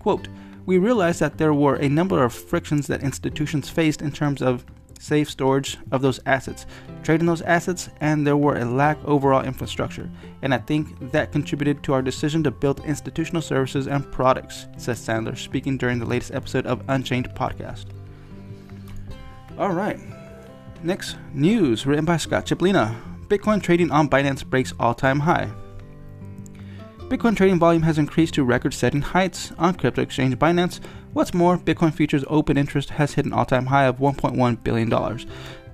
Quote, 0.00 0.28
we 0.68 0.76
realized 0.76 1.18
that 1.20 1.38
there 1.38 1.54
were 1.54 1.76
a 1.76 1.88
number 1.88 2.22
of 2.22 2.34
frictions 2.34 2.88
that 2.88 3.02
institutions 3.02 3.70
faced 3.70 4.02
in 4.02 4.12
terms 4.12 4.42
of 4.42 4.66
safe 4.98 5.30
storage 5.30 5.78
of 5.92 6.02
those 6.02 6.20
assets, 6.26 6.66
trading 7.02 7.26
those 7.26 7.40
assets, 7.40 7.88
and 8.02 8.26
there 8.26 8.36
were 8.36 8.58
a 8.58 8.66
lack 8.66 8.98
overall 9.06 9.42
infrastructure. 9.42 10.10
And 10.42 10.52
I 10.52 10.58
think 10.58 11.10
that 11.10 11.32
contributed 11.32 11.82
to 11.84 11.94
our 11.94 12.02
decision 12.02 12.42
to 12.42 12.50
build 12.50 12.84
institutional 12.84 13.40
services 13.40 13.86
and 13.86 14.12
products, 14.12 14.66
says 14.76 15.00
Sandler, 15.00 15.38
speaking 15.38 15.78
during 15.78 16.00
the 16.00 16.04
latest 16.04 16.34
episode 16.34 16.66
of 16.66 16.84
Unchained 16.88 17.30
podcast. 17.30 17.86
All 19.56 19.72
right. 19.72 19.98
Next 20.82 21.16
news 21.32 21.86
written 21.86 22.04
by 22.04 22.18
Scott 22.18 22.44
Chipolina. 22.44 22.94
Bitcoin 23.28 23.62
trading 23.62 23.90
on 23.90 24.10
Binance 24.10 24.44
breaks 24.44 24.74
all-time 24.78 25.20
high. 25.20 25.50
Bitcoin 27.08 27.34
trading 27.34 27.58
volume 27.58 27.80
has 27.84 27.96
increased 27.96 28.34
to 28.34 28.44
record 28.44 28.74
setting 28.74 29.00
heights 29.00 29.50
on 29.56 29.72
crypto 29.72 30.02
exchange 30.02 30.38
Binance. 30.38 30.78
What's 31.14 31.32
more, 31.32 31.56
Bitcoin 31.56 31.94
futures 31.94 32.22
open 32.28 32.58
interest 32.58 32.90
has 32.90 33.14
hit 33.14 33.24
an 33.24 33.32
all 33.32 33.46
time 33.46 33.64
high 33.64 33.84
of 33.84 33.96
$1.1 33.96 34.62
billion. 34.62 34.90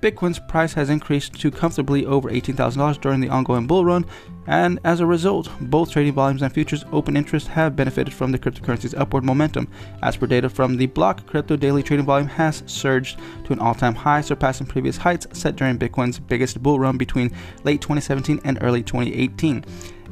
Bitcoin's 0.00 0.38
price 0.38 0.74
has 0.74 0.90
increased 0.90 1.34
to 1.40 1.50
comfortably 1.50 2.06
over 2.06 2.30
$18,000 2.30 3.00
during 3.00 3.18
the 3.18 3.30
ongoing 3.30 3.66
bull 3.66 3.84
run, 3.84 4.06
and 4.46 4.78
as 4.84 5.00
a 5.00 5.06
result, 5.06 5.48
both 5.60 5.90
trading 5.90 6.12
volumes 6.12 6.42
and 6.42 6.52
futures 6.52 6.84
open 6.92 7.16
interest 7.16 7.48
have 7.48 7.74
benefited 7.74 8.14
from 8.14 8.30
the 8.30 8.38
cryptocurrency's 8.38 8.94
upward 8.94 9.24
momentum. 9.24 9.66
As 10.02 10.16
per 10.16 10.28
data 10.28 10.48
from 10.48 10.76
the 10.76 10.86
block, 10.86 11.26
crypto 11.26 11.56
daily 11.56 11.82
trading 11.82 12.06
volume 12.06 12.28
has 12.28 12.62
surged 12.66 13.18
to 13.44 13.52
an 13.52 13.58
all 13.58 13.74
time 13.74 13.94
high, 13.96 14.20
surpassing 14.20 14.68
previous 14.68 14.98
heights 14.98 15.26
set 15.32 15.56
during 15.56 15.78
Bitcoin's 15.78 16.20
biggest 16.20 16.62
bull 16.62 16.78
run 16.78 16.96
between 16.96 17.34
late 17.64 17.80
2017 17.80 18.40
and 18.44 18.58
early 18.60 18.84
2018. 18.84 19.64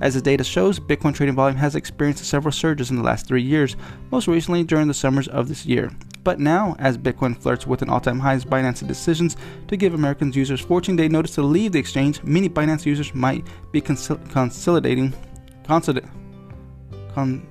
As 0.03 0.15
the 0.15 0.21
data 0.21 0.43
shows, 0.43 0.81
Bitcoin 0.81 1.15
trading 1.15 1.37
volume 1.37 1.57
has 1.59 1.77
experienced 1.77 2.25
several 2.25 2.51
surges 2.51 2.91
in 2.91 2.97
the 2.97 3.05
last 3.05 3.29
three 3.29 3.41
years, 3.41 3.77
most 4.11 4.27
recently 4.27 4.65
during 4.65 4.89
the 4.89 4.95
summers 4.95 5.29
of 5.29 5.47
this 5.47 5.65
year. 5.65 5.93
But 6.25 6.41
now, 6.41 6.75
as 6.81 6.99
Bitcoin 6.99 7.37
flirts 7.37 7.69
with 7.69 7.83
an 7.83 7.89
all 7.89 8.01
time 8.01 8.19
high, 8.19 8.35
as 8.35 8.45
Binance's 8.45 8.89
decisions 8.89 9.37
to 9.69 9.77
give 9.77 9.95
Americans 9.95 10.35
users 10.35 10.61
14 10.61 10.97
day 10.97 11.07
notice 11.07 11.37
to 11.37 11.43
leave 11.43 11.71
the 11.71 11.79
exchange, 11.79 12.21
many 12.25 12.49
Binance 12.49 12.85
users 12.85 13.15
might 13.15 13.47
be 13.71 13.81
consolidating, 13.81 15.15
consolidating, 15.63 17.47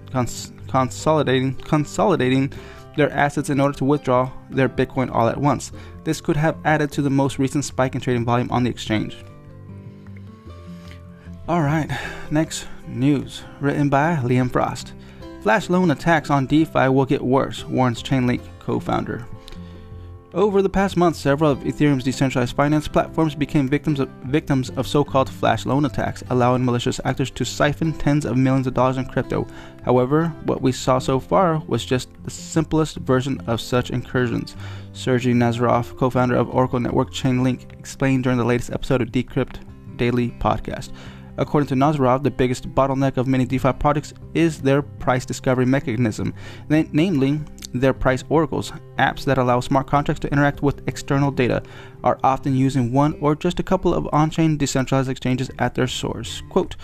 consolidating, 0.67 1.55
consolidating 1.55 2.53
their 2.97 3.11
assets 3.13 3.49
in 3.49 3.61
order 3.61 3.77
to 3.77 3.85
withdraw 3.85 4.29
their 4.49 4.67
Bitcoin 4.67 5.09
all 5.09 5.29
at 5.29 5.37
once. 5.37 5.71
This 6.03 6.19
could 6.19 6.35
have 6.35 6.57
added 6.65 6.91
to 6.91 7.01
the 7.01 7.09
most 7.09 7.39
recent 7.39 7.63
spike 7.63 7.95
in 7.95 8.01
trading 8.01 8.25
volume 8.25 8.51
on 8.51 8.65
the 8.65 8.69
exchange. 8.69 9.15
Alright, 11.47 11.89
next 12.31 12.67
news 12.87 13.43
written 13.59 13.89
by 13.89 14.15
Liam 14.15 14.51
Frost. 14.51 14.93
Flash 15.41 15.69
loan 15.69 15.91
attacks 15.91 16.29
on 16.29 16.45
DeFi 16.45 16.87
will 16.89 17.05
get 17.05 17.21
worse, 17.21 17.65
warns 17.65 18.01
Chainlink 18.01 18.41
co 18.59 18.79
founder. 18.79 19.25
Over 20.33 20.61
the 20.61 20.69
past 20.69 20.95
month, 20.95 21.17
several 21.17 21.51
of 21.51 21.59
Ethereum's 21.59 22.05
decentralized 22.05 22.55
finance 22.55 22.87
platforms 22.87 23.35
became 23.35 23.67
victims 23.67 23.99
of, 23.99 24.07
victims 24.23 24.69
of 24.71 24.87
so 24.87 25.03
called 25.03 25.29
flash 25.29 25.65
loan 25.65 25.83
attacks, 25.83 26.23
allowing 26.29 26.63
malicious 26.63 27.01
actors 27.03 27.29
to 27.31 27.43
siphon 27.43 27.91
tens 27.91 28.23
of 28.23 28.37
millions 28.37 28.65
of 28.65 28.73
dollars 28.73 28.95
in 28.95 29.05
crypto. 29.05 29.45
However, 29.83 30.27
what 30.45 30.61
we 30.61 30.71
saw 30.71 30.99
so 30.99 31.19
far 31.19 31.59
was 31.67 31.83
just 31.83 32.07
the 32.23 32.31
simplest 32.31 32.95
version 32.97 33.41
of 33.47 33.59
such 33.59 33.89
incursions. 33.89 34.55
Sergey 34.93 35.33
Nazarov, 35.33 35.97
co 35.97 36.09
founder 36.09 36.35
of 36.35 36.49
Oracle 36.49 36.79
Network 36.79 37.11
Chainlink, 37.11 37.73
explained 37.77 38.23
during 38.23 38.37
the 38.37 38.45
latest 38.45 38.71
episode 38.71 39.01
of 39.01 39.11
Decrypt 39.11 39.59
Daily 39.97 40.29
podcast. 40.39 40.91
According 41.37 41.67
to 41.67 41.75
Nazarov, 41.75 42.23
the 42.23 42.31
biggest 42.31 42.69
bottleneck 42.75 43.17
of 43.17 43.27
many 43.27 43.45
DeFi 43.45 43.73
products 43.73 44.13
is 44.33 44.61
their 44.61 44.81
price 44.81 45.25
discovery 45.25 45.65
mechanism, 45.65 46.33
namely 46.69 47.39
their 47.73 47.93
price 47.93 48.23
oracles. 48.29 48.71
Apps 48.97 49.23
that 49.25 49.37
allow 49.37 49.59
smart 49.59 49.87
contracts 49.87 50.19
to 50.21 50.31
interact 50.31 50.61
with 50.61 50.87
external 50.87 51.31
data 51.31 51.63
are 52.03 52.19
often 52.23 52.55
using 52.55 52.91
one 52.91 53.17
or 53.21 53.35
just 53.35 53.59
a 53.59 53.63
couple 53.63 53.93
of 53.93 54.07
on 54.11 54.29
chain 54.29 54.57
decentralized 54.57 55.09
exchanges 55.09 55.49
at 55.59 55.75
their 55.75 55.87
source. 55.87 56.41
Quote, 56.49 56.75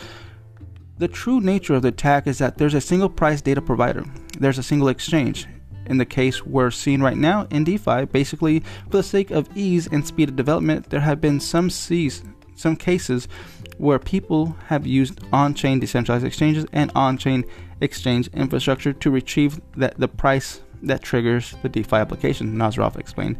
the 0.97 1.07
true 1.07 1.39
nature 1.39 1.75
of 1.75 1.83
the 1.83 1.89
attack 1.89 2.25
is 2.25 2.39
that 2.39 2.57
there's 2.57 2.73
a 2.73 2.81
single 2.81 3.09
price 3.09 3.41
data 3.41 3.61
provider, 3.61 4.03
there's 4.39 4.57
a 4.57 4.63
single 4.63 4.87
exchange. 4.87 5.45
In 5.85 5.97
the 5.97 6.05
case 6.05 6.45
we're 6.45 6.71
seeing 6.71 7.01
right 7.01 7.15
now 7.15 7.47
in 7.51 7.63
DeFi, 7.63 8.05
basically 8.05 8.61
for 8.89 8.97
the 8.97 9.03
sake 9.03 9.31
of 9.31 9.47
ease 9.55 9.87
and 9.87 10.05
speed 10.05 10.29
of 10.29 10.35
development, 10.35 10.89
there 10.89 10.99
have 10.99 11.21
been 11.21 11.39
some 11.39 11.69
seas, 11.69 12.23
some 12.55 12.75
cases 12.75 13.27
where 13.77 13.99
people 13.99 14.55
have 14.65 14.87
used 14.87 15.19
on-chain 15.31 15.79
decentralized 15.79 16.25
exchanges 16.25 16.65
and 16.73 16.91
on-chain 16.95 17.45
exchange 17.81 18.27
infrastructure 18.33 18.93
to 18.93 19.11
retrieve 19.11 19.61
that 19.75 19.97
the 19.99 20.07
price 20.07 20.61
that 20.83 21.01
triggers 21.01 21.55
the 21.61 21.69
DeFi 21.69 21.95
application, 21.95 22.55
Nazarov 22.55 22.97
explained. 22.97 23.37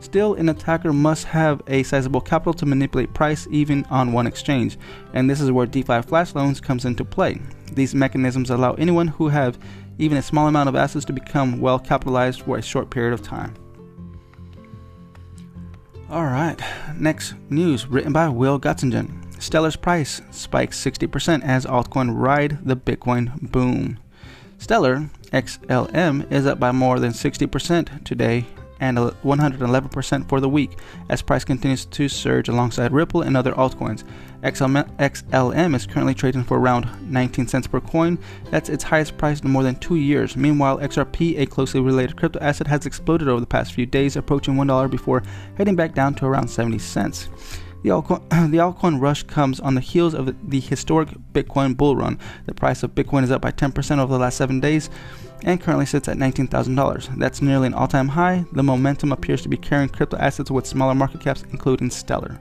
Still, 0.00 0.34
an 0.34 0.50
attacker 0.50 0.92
must 0.92 1.24
have 1.24 1.62
a 1.66 1.82
sizable 1.82 2.20
capital 2.20 2.52
to 2.54 2.66
manipulate 2.66 3.14
price 3.14 3.48
even 3.50 3.84
on 3.86 4.12
one 4.12 4.26
exchange, 4.26 4.76
and 5.14 5.28
this 5.28 5.40
is 5.40 5.50
where 5.50 5.66
DeFi 5.66 6.02
flash 6.02 6.34
loans 6.34 6.60
comes 6.60 6.84
into 6.84 7.04
play. 7.04 7.40
These 7.72 7.94
mechanisms 7.94 8.50
allow 8.50 8.74
anyone 8.74 9.08
who 9.08 9.28
have 9.28 9.58
even 9.98 10.18
a 10.18 10.22
small 10.22 10.46
amount 10.46 10.68
of 10.68 10.76
assets 10.76 11.04
to 11.06 11.12
become 11.12 11.60
well 11.60 11.78
capitalized 11.78 12.42
for 12.42 12.58
a 12.58 12.62
short 12.62 12.90
period 12.90 13.14
of 13.14 13.22
time. 13.22 13.54
Alright, 16.10 16.60
next 16.96 17.34
news 17.48 17.86
written 17.86 18.12
by 18.12 18.28
Will 18.28 18.60
Gottsegen. 18.60 19.23
Stellar's 19.38 19.76
price 19.76 20.22
spikes 20.30 20.82
60% 20.82 21.42
as 21.42 21.66
altcoin 21.66 22.16
ride 22.16 22.58
the 22.64 22.76
Bitcoin 22.76 23.50
boom. 23.50 23.98
Stellar 24.58 25.10
XLM 25.32 26.30
is 26.32 26.46
up 26.46 26.58
by 26.58 26.72
more 26.72 26.98
than 26.98 27.12
60% 27.12 28.04
today 28.04 28.46
and 28.80 28.98
111% 28.98 30.28
for 30.28 30.40
the 30.40 30.48
week 30.48 30.78
as 31.08 31.22
price 31.22 31.44
continues 31.44 31.84
to 31.86 32.08
surge 32.08 32.48
alongside 32.48 32.92
Ripple 32.92 33.22
and 33.22 33.36
other 33.36 33.52
altcoins. 33.52 34.04
XLM 34.42 35.74
is 35.74 35.86
currently 35.86 36.14
trading 36.14 36.44
for 36.44 36.58
around 36.58 36.88
19 37.10 37.46
cents 37.46 37.66
per 37.66 37.80
coin. 37.80 38.18
That's 38.50 38.68
its 38.68 38.84
highest 38.84 39.16
price 39.16 39.40
in 39.40 39.50
more 39.50 39.62
than 39.62 39.76
two 39.76 39.96
years. 39.96 40.36
Meanwhile, 40.36 40.78
XRP, 40.78 41.38
a 41.38 41.46
closely 41.46 41.80
related 41.80 42.16
crypto 42.16 42.40
asset, 42.40 42.66
has 42.66 42.84
exploded 42.84 43.28
over 43.28 43.40
the 43.40 43.46
past 43.46 43.72
few 43.72 43.86
days, 43.86 44.16
approaching 44.16 44.54
$1 44.54 44.90
before 44.90 45.22
heading 45.56 45.76
back 45.76 45.94
down 45.94 46.14
to 46.16 46.26
around 46.26 46.48
70 46.48 46.78
cents. 46.78 47.28
The 47.84 47.90
altcoin, 47.90 48.22
the 48.50 48.56
altcoin 48.56 48.98
rush 48.98 49.24
comes 49.24 49.60
on 49.60 49.74
the 49.74 49.80
heels 49.82 50.14
of 50.14 50.34
the 50.48 50.58
historic 50.58 51.10
Bitcoin 51.34 51.76
bull 51.76 51.96
run. 51.96 52.18
The 52.46 52.54
price 52.54 52.82
of 52.82 52.94
Bitcoin 52.94 53.24
is 53.24 53.30
up 53.30 53.42
by 53.42 53.52
10% 53.52 53.98
over 53.98 54.10
the 54.10 54.18
last 54.18 54.38
seven 54.38 54.58
days 54.58 54.88
and 55.42 55.60
currently 55.60 55.84
sits 55.84 56.08
at 56.08 56.16
$19,000. 56.16 57.18
That's 57.18 57.42
nearly 57.42 57.66
an 57.66 57.74
all 57.74 57.86
time 57.86 58.08
high. 58.08 58.46
The 58.52 58.62
momentum 58.62 59.12
appears 59.12 59.42
to 59.42 59.50
be 59.50 59.58
carrying 59.58 59.90
crypto 59.90 60.16
assets 60.16 60.50
with 60.50 60.66
smaller 60.66 60.94
market 60.94 61.20
caps, 61.20 61.44
including 61.52 61.90
Stellar. 61.90 62.40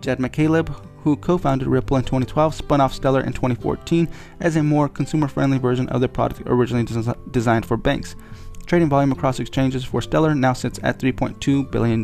Jed 0.00 0.18
McCaleb, 0.18 0.68
who 1.04 1.16
co 1.16 1.38
founded 1.38 1.68
Ripple 1.68 1.96
in 1.96 2.02
2012, 2.02 2.56
spun 2.56 2.80
off 2.80 2.92
Stellar 2.92 3.20
in 3.20 3.32
2014 3.32 4.08
as 4.40 4.56
a 4.56 4.62
more 4.64 4.88
consumer 4.88 5.28
friendly 5.28 5.58
version 5.58 5.88
of 5.90 6.00
the 6.00 6.08
product 6.08 6.42
originally 6.46 6.84
des- 6.84 7.14
designed 7.30 7.64
for 7.64 7.76
banks. 7.76 8.16
Trading 8.66 8.88
volume 8.88 9.12
across 9.12 9.38
exchanges 9.38 9.84
for 9.84 10.02
Stellar 10.02 10.34
now 10.34 10.52
sits 10.52 10.80
at 10.82 10.98
$3.2 10.98 11.70
billion. 11.70 12.02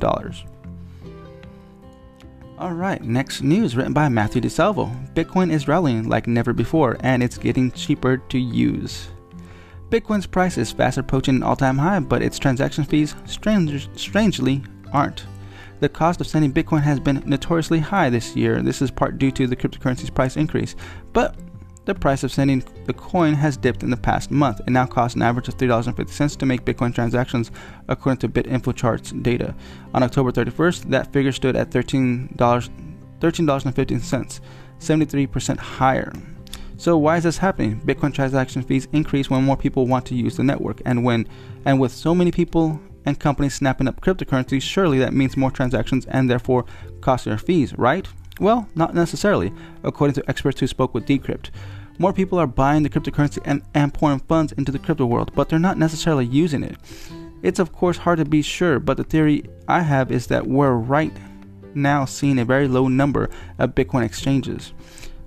Alright, 2.57 3.03
next 3.03 3.43
news 3.43 3.75
written 3.75 3.93
by 3.93 4.09
Matthew 4.09 4.41
DeSalvo. 4.41 5.13
Bitcoin 5.13 5.51
is 5.51 5.67
rallying 5.67 6.09
like 6.09 6.29
never 6.29 6.53
before 6.53 6.97
and 7.01 7.21
it's 7.21 7.37
getting 7.37 7.73
cheaper 7.73 8.19
to 8.19 8.39
use. 8.39 9.09
Bitcoin's 9.91 10.27
price 10.27 10.57
is 10.57 10.71
fast 10.71 10.97
approaching 10.97 11.35
an 11.35 11.43
all 11.43 11.57
time 11.57 11.77
high, 11.77 11.99
but 11.99 12.23
its 12.23 12.39
transaction 12.39 12.85
fees 12.85 13.17
strange, 13.25 13.89
strangely 13.99 14.63
aren't. 14.93 15.27
The 15.81 15.89
cost 15.89 16.21
of 16.21 16.29
sending 16.29 16.53
Bitcoin 16.53 16.83
has 16.83 17.01
been 17.01 17.25
notoriously 17.27 17.81
high 17.81 18.09
this 18.09 18.37
year. 18.37 18.63
This 18.63 18.81
is 18.81 18.91
part 18.93 19.19
due 19.19 19.33
to 19.33 19.49
the 19.49 19.57
cryptocurrency's 19.57 20.11
price 20.11 20.37
increase. 20.37 20.77
But 21.13 21.35
the 21.85 21.95
price 21.95 22.25
of 22.25 22.33
sending 22.33 22.65
the 22.87 22.93
coin 22.93 23.35
has 23.35 23.57
dipped 23.57 23.83
in 23.83 23.91
the 23.91 23.97
past 23.97 24.31
month. 24.31 24.61
It 24.61 24.71
now 24.71 24.87
costs 24.87 25.17
an 25.17 25.23
average 25.23 25.49
of 25.49 25.57
$3.50 25.57 26.39
to 26.39 26.47
make 26.47 26.65
Bitcoin 26.65 26.95
transactions, 26.95 27.51
according 27.89 28.19
to 28.19 28.29
BitInfoChart's 28.29 29.13
data. 29.13 29.55
On 29.93 30.03
October 30.03 30.33
31st, 30.33 30.91
that 30.91 31.13
figure 31.13 31.33
stood 31.33 31.57
at 31.57 31.71
$13, 31.71 32.37
$13.15, 32.37 34.41
73% 34.79 35.59
higher. 35.59 36.13
So 36.77 36.99
why 36.99 37.19
is 37.19 37.25
this 37.25 37.39
happening? 37.39 37.81
Bitcoin 37.81 38.13
transaction 38.13 38.63
fees 38.63 38.89
increase 38.93 39.31
when 39.31 39.45
more 39.45 39.57
people 39.57 39.87
want 39.87 40.07
to 40.07 40.15
use 40.15 40.37
the 40.37 40.43
network, 40.43 40.83
and 40.85 41.05
when 41.05 41.29
and 41.65 41.79
with 41.79 41.93
so 41.93 42.15
many 42.15 42.31
people 42.31 42.81
and 43.07 43.21
companies 43.21 43.55
snapping 43.55 43.87
up 43.87 44.01
cryptocurrency, 44.01 44.61
surely 44.61 44.99
that 44.99 45.13
means 45.13 45.37
more 45.37 45.51
transactions 45.51 46.07
and 46.07 46.29
therefore 46.29 46.65
costlier 47.01 47.39
fees, 47.39 47.77
right? 47.79 48.09
Well, 48.41 48.69
not 48.75 48.95
necessarily, 48.95 49.53
according 49.83 50.15
to 50.15 50.29
experts 50.29 50.61
who 50.61 50.67
spoke 50.67 50.93
with 50.93 51.07
Decrypt. 51.07 51.51
More 51.99 52.13
people 52.13 52.39
are 52.39 52.47
buying 52.47 52.83
the 52.83 52.91
cryptocurrency 52.91 53.39
and, 53.45 53.63
and 53.75 53.95
pouring 53.95 54.19
funds 54.19 54.53
into 54.53 54.73
the 54.73 54.81
crypto 54.81 55.07
world, 55.07 55.31
but 55.35 55.49
they're 55.49 55.59
not 55.61 55.79
necessarily 55.79 56.27
using 56.27 56.65
it. 56.65 56.77
It's 57.43 57.61
of 57.61 57.73
course 57.73 57.99
hard 57.99 58.19
to 58.19 58.25
be 58.25 58.43
sure, 58.43 58.81
but 58.81 58.97
the 58.97 59.05
theory 59.05 59.45
I 59.69 59.83
have 59.83 60.11
is 60.11 60.27
that 60.29 60.47
we're 60.47 60.73
right 60.75 61.13
now 61.75 62.05
seeing 62.05 62.39
a 62.39 62.45
very 62.45 62.67
low 62.67 62.89
number 62.89 63.31
of 63.59 63.75
Bitcoin 63.75 64.05
exchanges. 64.05 64.73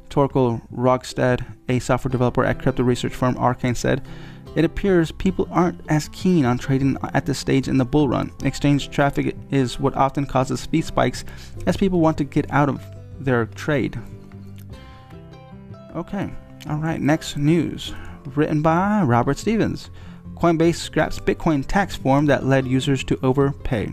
Torkel 0.10 0.62
Rogstad, 0.74 1.46
a 1.70 1.80
software 1.80 2.12
developer 2.12 2.44
at 2.44 2.62
crypto 2.62 2.84
research 2.84 3.14
firm 3.14 3.38
Arcane, 3.38 3.76
said, 3.76 4.06
It 4.56 4.66
appears 4.66 5.12
people 5.12 5.48
aren't 5.52 5.80
as 5.90 6.10
keen 6.10 6.44
on 6.44 6.58
trading 6.58 6.98
at 7.14 7.26
this 7.26 7.40
stage 7.40 7.68
in 7.68 7.78
the 7.78 7.86
bull 7.86 8.10
run. 8.10 8.32
Exchange 8.44 8.90
traffic 8.90 9.38
is 9.52 9.80
what 9.80 9.96
often 9.96 10.26
causes 10.26 10.66
fee 10.66 10.82
spikes 10.82 11.24
as 11.66 11.78
people 11.78 12.00
want 12.00 12.18
to 12.18 12.24
get 12.24 12.52
out 12.52 12.68
of 12.68 12.84
their 13.20 13.46
trade. 13.46 14.00
Okay, 15.96 16.30
all 16.70 16.78
right, 16.78 17.02
next 17.02 17.38
news. 17.38 17.94
Written 18.36 18.62
by 18.62 19.02
Robert 19.04 19.38
Stevens. 19.38 19.90
Coinbase 20.36 20.76
scraps 20.76 21.20
Bitcoin 21.20 21.66
tax 21.66 21.96
form 21.96 22.28
that 22.28 22.46
led 22.46 22.68
users 22.68 23.04
to 23.06 23.20
overpay. 23.24 23.92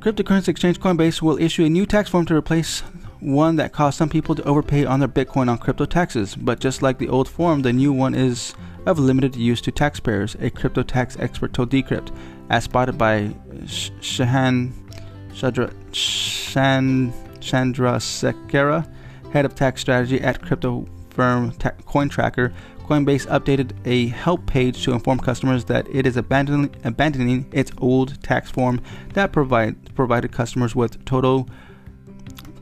Cryptocurrency 0.00 0.48
exchange 0.48 0.80
Coinbase 0.80 1.22
will 1.22 1.38
issue 1.38 1.64
a 1.64 1.68
new 1.68 1.86
tax 1.86 2.08
form 2.08 2.24
to 2.26 2.34
replace 2.34 2.82
one 3.20 3.56
that 3.56 3.72
caused 3.72 3.98
some 3.98 4.08
people 4.08 4.34
to 4.34 4.42
overpay 4.44 4.86
on 4.86 4.98
their 4.98 5.08
Bitcoin 5.08 5.48
on 5.48 5.58
crypto 5.58 5.84
taxes. 5.84 6.34
But 6.34 6.58
just 6.58 6.82
like 6.82 6.98
the 6.98 7.08
old 7.08 7.28
form, 7.28 7.62
the 7.62 7.72
new 7.72 7.92
one 7.92 8.14
is 8.14 8.54
of 8.86 8.98
limited 8.98 9.36
use 9.36 9.60
to 9.60 9.70
taxpayers, 9.70 10.36
a 10.40 10.50
crypto 10.50 10.82
tax 10.82 11.16
expert 11.20 11.52
told 11.52 11.70
Decrypt, 11.70 12.16
as 12.48 12.64
spotted 12.64 12.96
by 12.96 13.28
Shahan 13.64 14.72
Chandra, 15.34 15.72
Shan, 15.92 17.12
Chandrasekera, 17.40 18.88
head 19.32 19.44
of 19.44 19.54
tax 19.54 19.80
strategy 19.80 20.20
at 20.20 20.42
crypto 20.42 20.86
firm 21.10 21.52
ta- 21.52 21.72
CoinTracker. 21.86 22.52
Coinbase 22.86 23.26
updated 23.28 23.70
a 23.84 24.08
help 24.08 24.46
page 24.46 24.82
to 24.84 24.92
inform 24.92 25.20
customers 25.20 25.64
that 25.66 25.86
it 25.94 26.06
is 26.06 26.16
abandoning, 26.16 26.74
abandoning 26.82 27.48
its 27.52 27.70
old 27.78 28.20
tax 28.22 28.50
form 28.50 28.80
that 29.14 29.32
provide, 29.32 29.94
provided 29.94 30.32
customers 30.32 30.74
with 30.74 31.04
total 31.04 31.48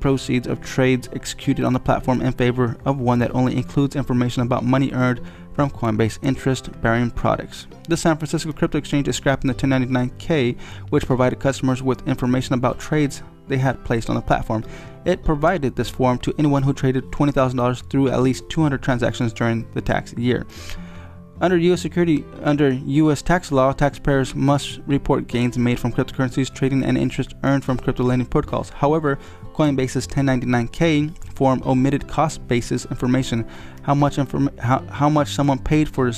proceeds 0.01 0.47
of 0.47 0.61
trades 0.61 1.09
executed 1.13 1.65
on 1.65 1.73
the 1.73 1.81
platform 1.81 2.21
in 2.21 2.33
favor 2.33 2.77
of 2.85 2.99
one 2.99 3.19
that 3.19 3.35
only 3.35 3.57
includes 3.57 3.97
information 3.97 4.43
about 4.43 4.65
money 4.65 4.93
earned 4.93 5.21
from 5.59 5.71
Coinbase 5.71 6.21
interest 6.23 6.71
bearing 6.83 7.11
products. 7.11 7.67
The 7.89 7.97
San 7.97 8.17
Francisco 8.17 8.53
Crypto 8.53 8.79
Exchange 8.79 9.09
is 9.09 9.17
scrapping 9.17 9.49
the 9.49 9.55
1099K, 9.55 10.57
which 10.91 11.05
provided 11.05 11.41
customers 11.41 11.83
with 11.83 12.07
information 12.07 12.55
about 12.55 12.79
trades 12.79 13.25
they 13.49 13.57
had 13.57 13.85
placed 13.85 14.09
on 14.09 14.15
the 14.15 14.23
platform. 14.23 14.63
It 15.05 15.25
provided 15.25 15.75
this 15.75 15.91
form 15.91 16.19
to 16.19 16.33
anyone 16.39 16.63
who 16.63 16.73
traded 16.73 17.07
$20,000 17.07 17.91
through 17.91 18.09
at 18.09 18.23
least 18.23 18.49
200 18.51 18.81
transactions 18.81 19.33
during 19.33 19.69
the 19.73 19.81
tax 19.81 20.13
year. 20.13 20.47
Under 21.41 21.57
U.S. 21.57 21.83
security, 21.83 22.25
under 22.43 22.71
U.S. 22.71 23.21
tax 23.21 23.51
law, 23.51 23.73
taxpayers 23.73 24.37
must 24.37 24.79
report 24.87 25.27
gains 25.27 25.59
made 25.59 25.81
from 25.81 25.93
cryptocurrencies 25.93 26.55
trading 26.55 26.85
and 26.85 26.97
interest 26.97 27.35
earned 27.43 27.65
from 27.65 27.79
crypto 27.79 28.05
lending 28.05 28.27
protocols. 28.27 28.71
However, 28.71 29.19
Coinbase's 29.55 30.07
1099K 30.07 31.35
form 31.35 31.63
omitted 31.67 32.07
cost 32.07 32.47
basis 32.47 32.87
information, 32.87 33.45
how 33.89 33.95
much 33.95 34.19
inform- 34.19 34.51
how, 34.59 34.81
how 34.91 35.09
much 35.09 35.35
someone 35.35 35.59
paid 35.59 35.89
for 35.89 36.13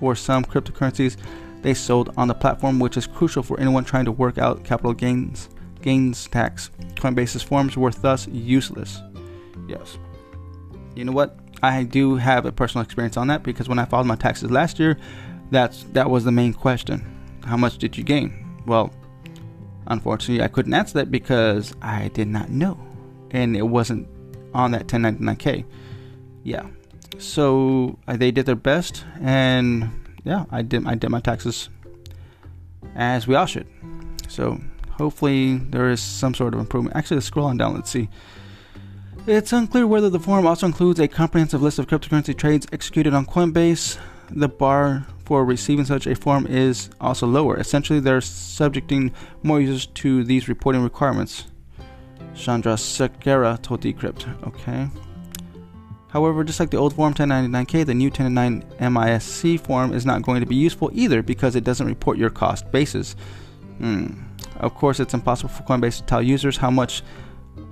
for 0.00 0.14
some 0.16 0.42
cryptocurrencies 0.42 1.18
they 1.60 1.74
sold 1.74 2.08
on 2.16 2.28
the 2.28 2.34
platform, 2.34 2.78
which 2.78 2.96
is 2.96 3.06
crucial 3.06 3.42
for 3.42 3.60
anyone 3.60 3.84
trying 3.84 4.06
to 4.06 4.12
work 4.12 4.38
out 4.38 4.64
capital 4.64 4.94
gains 4.94 5.50
gains 5.82 6.26
tax. 6.28 6.70
Coinbase's 6.94 7.42
forms 7.42 7.76
were 7.76 7.90
thus 7.90 8.26
useless. 8.28 9.02
Yes. 9.68 9.98
You 10.94 11.04
know 11.04 11.12
what? 11.12 11.38
I 11.62 11.82
do 11.82 12.16
have 12.16 12.46
a 12.46 12.52
personal 12.52 12.82
experience 12.86 13.18
on 13.18 13.26
that 13.26 13.42
because 13.42 13.68
when 13.68 13.78
I 13.78 13.84
filed 13.84 14.06
my 14.06 14.16
taxes 14.16 14.50
last 14.50 14.78
year, 14.78 14.96
that's 15.50 15.82
that 15.92 16.08
was 16.08 16.24
the 16.24 16.32
main 16.32 16.54
question. 16.54 17.04
How 17.44 17.58
much 17.58 17.76
did 17.76 17.98
you 17.98 18.02
gain? 18.02 18.62
Well, 18.64 18.90
Unfortunately, 19.86 20.42
I 20.42 20.46
couldn't 20.46 20.72
answer 20.72 20.94
that 21.00 21.10
because 21.10 21.74
I 21.82 22.08
did 22.08 22.28
not 22.28 22.48
know, 22.48 22.78
and 23.32 23.56
it 23.56 23.66
wasn't 23.66 24.06
on 24.54 24.70
that 24.70 24.86
1099K. 24.86 25.64
Yeah, 26.44 26.68
so 27.18 27.98
uh, 28.06 28.16
they 28.16 28.30
did 28.30 28.46
their 28.46 28.56
best, 28.56 29.04
and 29.20 29.90
yeah, 30.24 30.44
I 30.50 30.62
did. 30.62 30.86
I 30.86 30.94
did 30.94 31.10
my 31.10 31.20
taxes 31.20 31.68
as 32.94 33.26
we 33.26 33.34
all 33.34 33.46
should. 33.46 33.66
So 34.28 34.60
hopefully 34.92 35.56
there 35.56 35.90
is 35.90 36.00
some 36.00 36.34
sort 36.34 36.54
of 36.54 36.60
improvement. 36.60 36.96
Actually, 36.96 37.16
let's 37.16 37.26
scroll 37.26 37.46
on 37.46 37.56
down. 37.56 37.74
Let's 37.74 37.90
see. 37.90 38.08
It's 39.26 39.52
unclear 39.52 39.86
whether 39.86 40.08
the 40.08 40.18
form 40.18 40.46
also 40.46 40.66
includes 40.66 40.98
a 40.98 41.06
comprehensive 41.06 41.62
list 41.62 41.78
of 41.78 41.86
cryptocurrency 41.86 42.36
trades 42.36 42.66
executed 42.72 43.14
on 43.14 43.26
Coinbase. 43.26 43.98
The 44.30 44.48
bar 44.48 45.06
for 45.24 45.44
receiving 45.44 45.84
such 45.84 46.06
a 46.06 46.14
form 46.14 46.46
is 46.46 46.90
also 47.00 47.26
lower. 47.26 47.58
Essentially, 47.58 48.00
they're 48.00 48.20
subjecting 48.20 49.12
more 49.42 49.60
users 49.60 49.86
to 49.86 50.24
these 50.24 50.48
reporting 50.48 50.82
requirements. 50.82 51.46
Chandrasekera 52.34 53.60
told 53.60 53.82
Decrypt. 53.82 54.46
Okay. 54.46 54.88
However, 56.10 56.42
just 56.44 56.60
like 56.60 56.70
the 56.70 56.76
old 56.76 56.94
form 56.94 57.14
1099K, 57.14 57.86
the 57.86 57.94
new 57.94 58.08
1099 58.08 58.92
MISC 58.92 59.60
form 59.60 59.92
is 59.92 60.04
not 60.04 60.22
going 60.22 60.40
to 60.40 60.46
be 60.46 60.56
useful 60.56 60.90
either 60.92 61.22
because 61.22 61.56
it 61.56 61.64
doesn't 61.64 61.86
report 61.86 62.18
your 62.18 62.30
cost 62.30 62.70
basis. 62.72 63.14
Hmm. 63.78 64.24
Of 64.56 64.74
course, 64.74 65.00
it's 65.00 65.14
impossible 65.14 65.50
for 65.50 65.62
Coinbase 65.62 65.98
to 65.98 66.02
tell 66.04 66.22
users 66.22 66.56
how 66.56 66.70
much 66.70 67.02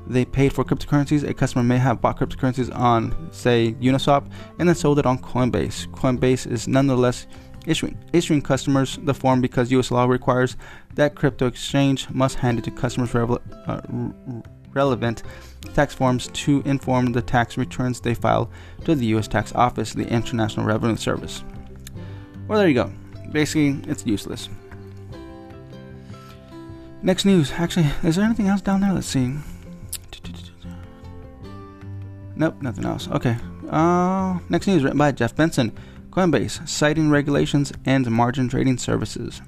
they 0.07 0.25
paid 0.25 0.53
for 0.53 0.65
cryptocurrencies. 0.65 1.29
A 1.29 1.35
customer 1.35 1.63
may 1.63 1.79
have 1.79 2.01
bought 2.01 2.19
cryptocurrencies 2.19 2.75
on, 2.75 3.29
say, 3.33 3.75
Uniswap 3.81 4.31
and 4.59 4.69
then 4.69 4.75
sold 4.75 4.99
it 4.99 5.07
on 5.07 5.19
Coinbase. 5.19 5.87
Coinbase 5.89 6.51
is 6.51 6.67
nonetheless 6.67 7.27
issuing, 7.67 7.99
issuing 8.13 8.41
customers 8.41 8.99
the 9.03 9.15
form 9.15 9.41
because 9.41 9.71
US 9.73 9.91
law 9.91 10.07
requires 10.07 10.57
that 10.95 11.15
crypto 11.15 11.47
exchange 11.47 12.09
must 12.11 12.37
hand 12.37 12.59
it 12.59 12.65
to 12.65 12.71
customers 12.71 13.13
revel, 13.15 13.41
uh, 13.67 13.81
relevant 14.75 15.23
tax 15.75 15.95
forms 15.95 16.29
to 16.29 16.63
inform 16.65 17.13
the 17.13 17.23
tax 17.23 17.57
returns 17.57 18.01
they 18.01 18.15
file 18.15 18.51
to 18.85 18.95
the 18.95 19.07
US 19.07 19.29
Tax 19.29 19.53
Office, 19.55 19.93
the 19.93 20.09
International 20.09 20.67
Revenue 20.67 20.97
Service. 20.97 21.43
Well, 22.47 22.59
there 22.59 22.69
you 22.69 22.75
go. 22.75 22.91
Basically, 23.31 23.81
it's 23.91 24.07
useless. 24.07 24.49
Next 27.03 27.25
news. 27.25 27.53
Actually, 27.53 27.91
is 28.03 28.17
there 28.17 28.25
anything 28.25 28.49
else 28.49 28.61
down 28.61 28.81
there? 28.81 28.93
Let's 28.93 29.07
see. 29.07 29.35
Nope, 32.35 32.63
nothing 32.63 32.85
else. 32.85 33.09
Okay. 33.09 33.37
Uh, 33.69 34.39
next 34.49 34.67
news 34.67 34.83
written 34.83 34.99
by 34.99 35.13
Jeff 35.13 35.37
Benson. 35.37 35.77
Coinbase, 36.11 36.67
citing 36.69 37.11
regulations 37.11 37.73
and 37.85 38.11
margin 38.11 38.49
trading 38.49 38.79
services. 38.79 39.43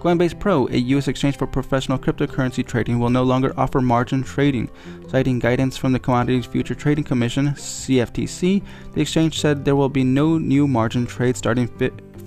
Coinbase 0.00 0.38
Pro, 0.38 0.68
a 0.68 0.76
U.S. 0.76 1.08
exchange 1.08 1.36
for 1.36 1.46
professional 1.46 1.98
cryptocurrency 1.98 2.64
trading, 2.64 3.00
will 3.00 3.10
no 3.10 3.24
longer 3.24 3.52
offer 3.58 3.80
margin 3.80 4.22
trading. 4.22 4.70
Citing 5.08 5.40
guidance 5.40 5.76
from 5.76 5.92
the 5.92 5.98
Commodities 5.98 6.46
Future 6.46 6.76
Trading 6.76 7.02
Commission, 7.02 7.48
CFTC, 7.48 8.62
the 8.94 9.00
exchange 9.00 9.40
said 9.40 9.64
there 9.64 9.74
will 9.74 9.88
be 9.88 10.04
no 10.04 10.38
new 10.38 10.68
margin 10.68 11.04
trades 11.04 11.38
starting 11.38 11.66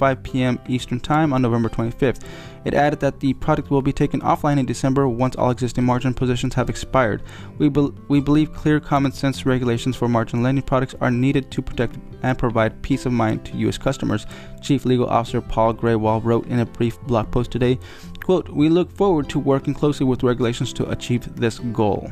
5 0.01 0.23
p.m. 0.23 0.59
Eastern 0.67 0.99
Time 0.99 1.31
on 1.31 1.43
November 1.43 1.69
25th. 1.69 2.23
It 2.65 2.73
added 2.73 2.99
that 3.01 3.19
the 3.19 3.35
product 3.35 3.69
will 3.69 3.83
be 3.83 3.93
taken 3.93 4.19
offline 4.21 4.57
in 4.57 4.65
December 4.65 5.07
once 5.07 5.35
all 5.35 5.51
existing 5.51 5.83
margin 5.83 6.15
positions 6.15 6.55
have 6.55 6.71
expired. 6.71 7.21
We, 7.59 7.69
be- 7.69 7.93
we 8.07 8.19
believe 8.19 8.51
clear 8.51 8.79
common 8.79 9.11
sense 9.11 9.45
regulations 9.45 9.95
for 9.95 10.07
margin 10.07 10.41
lending 10.41 10.63
products 10.63 10.95
are 11.01 11.11
needed 11.11 11.51
to 11.51 11.61
protect 11.61 11.99
and 12.23 12.35
provide 12.35 12.81
peace 12.81 13.05
of 13.05 13.13
mind 13.13 13.45
to 13.45 13.57
U.S. 13.57 13.77
customers, 13.77 14.25
Chief 14.59 14.85
Legal 14.85 15.07
Officer 15.07 15.39
Paul 15.39 15.75
Grewal 15.75 16.23
wrote 16.23 16.47
in 16.47 16.57
a 16.57 16.65
brief 16.65 16.99
blog 17.01 17.29
post 17.29 17.51
today. 17.51 17.77
Quote, 18.23 18.49
We 18.49 18.69
look 18.69 18.91
forward 18.91 19.29
to 19.29 19.37
working 19.37 19.75
closely 19.75 20.07
with 20.07 20.23
regulations 20.23 20.73
to 20.73 20.89
achieve 20.89 21.35
this 21.35 21.59
goal. 21.59 22.11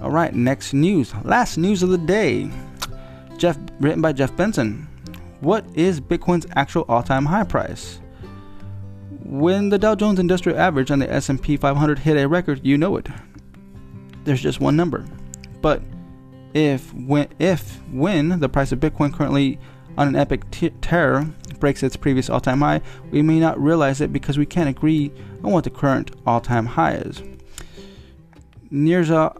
All 0.00 0.12
right, 0.12 0.32
next 0.32 0.72
news. 0.72 1.12
Last 1.24 1.56
news 1.56 1.82
of 1.82 1.88
the 1.88 1.98
day. 1.98 2.48
Jeff, 3.38 3.58
written 3.80 4.00
by 4.00 4.12
Jeff 4.12 4.36
Benson. 4.36 4.87
What 5.40 5.64
is 5.74 6.00
Bitcoin's 6.00 6.46
actual 6.56 6.84
all-time 6.88 7.26
high 7.26 7.44
price? 7.44 8.00
When 9.24 9.68
the 9.68 9.78
Dow 9.78 9.94
Jones 9.94 10.18
Industrial 10.18 10.58
Average 10.58 10.90
and 10.90 11.00
the 11.00 11.12
S&P 11.12 11.56
500 11.56 11.98
hit 11.98 12.16
a 12.16 12.26
record, 12.26 12.60
you 12.64 12.76
know 12.76 12.96
it. 12.96 13.06
There's 14.24 14.42
just 14.42 14.60
one 14.60 14.76
number. 14.76 15.04
But 15.60 15.82
if 16.54 16.92
when 16.94 17.28
if 17.38 17.80
when 17.92 18.40
the 18.40 18.48
price 18.48 18.72
of 18.72 18.80
Bitcoin 18.80 19.12
currently 19.12 19.58
on 19.96 20.08
an 20.08 20.16
epic 20.16 20.50
t- 20.50 20.70
terror 20.80 21.28
breaks 21.60 21.82
its 21.82 21.96
previous 21.96 22.30
all-time 22.30 22.60
high, 22.60 22.80
we 23.10 23.22
may 23.22 23.38
not 23.38 23.60
realize 23.60 24.00
it 24.00 24.12
because 24.12 24.38
we 24.38 24.46
can't 24.46 24.68
agree 24.68 25.12
on 25.44 25.52
what 25.52 25.64
the 25.64 25.70
current 25.70 26.10
all-time 26.26 26.66
high 26.66 26.94
is. 26.94 27.22
Nirza 28.72 29.36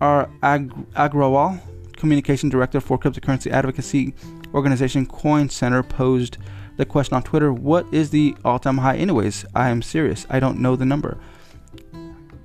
R. 0.00 0.28
Ag- 0.42 0.92
Agrawal, 0.92 1.60
communication 1.96 2.48
director 2.48 2.80
for 2.80 2.98
cryptocurrency 2.98 3.50
advocacy 3.50 4.14
organization 4.54 5.04
Coin 5.04 5.48
Center, 5.50 5.82
posed 5.82 6.38
the 6.76 6.86
question 6.86 7.14
on 7.14 7.22
Twitter: 7.22 7.52
"What 7.52 7.86
is 7.92 8.10
the 8.10 8.36
all-time 8.44 8.78
high, 8.78 8.96
anyways? 8.96 9.44
I 9.54 9.68
am 9.68 9.82
serious. 9.82 10.26
I 10.30 10.40
don't 10.40 10.60
know 10.60 10.76
the 10.76 10.86
number." 10.86 11.18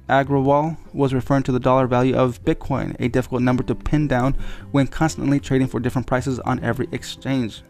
Agrawal 0.10 0.76
was 0.91 1.13
referring 1.13 1.43
to 1.43 1.52
the 1.52 1.60
dollar 1.60 1.86
value 1.86 2.15
of 2.15 2.43
Bitcoin, 2.43 2.95
a 3.00 3.08
difficult 3.08 3.43
number 3.43 3.62
to 3.63 3.76
pin 3.76 4.08
down 4.08 4.36
when 4.72 4.88
constantly 4.88 5.39
trading 5.39 5.67
for 5.67 5.80
different 5.80 6.08
prices 6.08 6.39
on 6.39 6.60
every 6.62 6.88
exchange. 6.91 7.62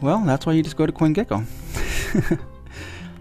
Well, 0.00 0.20
that's 0.24 0.46
why 0.46 0.52
you 0.52 0.62
just 0.62 0.76
go 0.76 0.86
to 0.86 0.92
CoinGecko. 0.92 1.44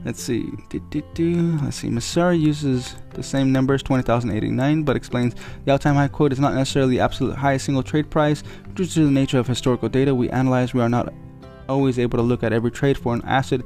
Let's 0.08 0.24
see. 0.24 0.54
Let's 0.72 1.76
see. 1.76 1.90
Messari 1.90 2.40
uses 2.40 2.96
the 3.14 3.22
same 3.22 3.52
numbers, 3.52 3.84
20,089, 3.84 4.84
but 4.84 4.96
explains 4.96 5.36
the 5.66 5.74
all-time 5.74 5.96
high 5.96 6.08
quote 6.08 6.32
is 6.32 6.40
not 6.40 6.54
necessarily 6.54 6.96
the 6.96 7.02
absolute 7.02 7.36
highest 7.36 7.66
single 7.66 7.84
trade 7.84 8.10
price. 8.10 8.42
Due 8.74 8.86
to 8.86 9.04
the 9.04 9.12
nature 9.12 9.38
of 9.38 9.48
historical 9.48 9.90
data 9.90 10.16
we 10.16 10.30
analyze, 10.30 10.74
we 10.74 10.80
are 10.80 10.88
not 10.88 11.14
always 11.68 12.00
able 12.00 12.18
to 12.18 12.24
look 12.24 12.42
at 12.42 12.54
every 12.54 12.72
trade 12.72 12.98
for 12.98 13.14
an 13.14 13.22
asset 13.26 13.60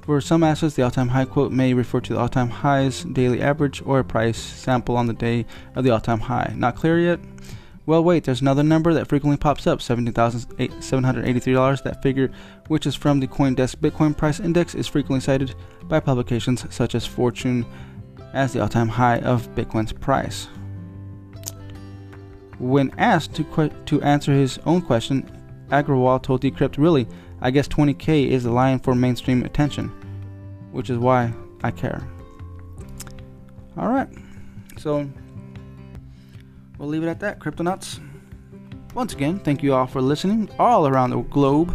for 0.00 0.18
some 0.22 0.42
assets, 0.42 0.76
the 0.76 0.82
all-time 0.82 1.08
high 1.08 1.26
quote 1.26 1.52
may 1.52 1.74
refer 1.74 2.00
to 2.00 2.14
the 2.14 2.18
all-time 2.18 2.48
high's 2.48 3.04
daily 3.04 3.42
average 3.42 3.82
or 3.84 3.98
a 3.98 4.04
price 4.04 4.38
sample 4.38 4.96
on 4.96 5.06
the 5.06 5.12
day 5.12 5.44
of 5.76 5.84
the 5.84 5.90
all-time 5.90 6.20
high. 6.20 6.54
Not 6.56 6.74
clear 6.74 6.98
yet? 6.98 7.20
Well, 7.84 8.04
wait, 8.04 8.22
there's 8.24 8.42
another 8.42 8.62
number 8.62 8.94
that 8.94 9.08
frequently 9.08 9.36
pops 9.36 9.66
up, 9.66 9.80
$17,783. 9.80 11.82
That 11.82 12.00
figure, 12.00 12.30
which 12.68 12.86
is 12.86 12.94
from 12.94 13.18
the 13.18 13.26
CoinDesk 13.26 13.74
Bitcoin 13.76 14.16
Price 14.16 14.38
Index, 14.38 14.76
is 14.76 14.86
frequently 14.86 15.18
cited 15.20 15.56
by 15.84 15.98
publications 15.98 16.64
such 16.70 16.94
as 16.94 17.04
Fortune 17.04 17.66
as 18.32 18.52
the 18.52 18.60
all-time 18.60 18.86
high 18.88 19.18
of 19.18 19.52
Bitcoin's 19.56 19.92
price. 19.92 20.46
When 22.58 22.92
asked 22.98 23.34
to, 23.34 23.42
que- 23.44 23.72
to 23.86 24.00
answer 24.02 24.32
his 24.32 24.58
own 24.64 24.82
question, 24.82 25.28
Agrawal 25.70 26.22
told 26.22 26.42
Decrypt, 26.42 26.78
really, 26.78 27.08
I 27.40 27.50
guess 27.50 27.66
20k 27.66 28.28
is 28.28 28.44
the 28.44 28.52
line 28.52 28.78
for 28.78 28.94
mainstream 28.94 29.42
attention, 29.44 29.88
which 30.70 30.88
is 30.88 30.98
why 30.98 31.32
I 31.64 31.72
care. 31.72 32.06
Alright, 33.76 34.08
so 34.76 35.10
we'll 36.82 36.90
leave 36.90 37.04
it 37.04 37.08
at 37.08 37.20
that, 37.20 37.38
Cryptonauts. 37.38 38.00
Once 38.92 39.14
again, 39.14 39.38
thank 39.38 39.62
you 39.62 39.72
all 39.72 39.86
for 39.86 40.02
listening 40.02 40.50
all 40.58 40.88
around 40.88 41.10
the 41.10 41.22
globe. 41.22 41.74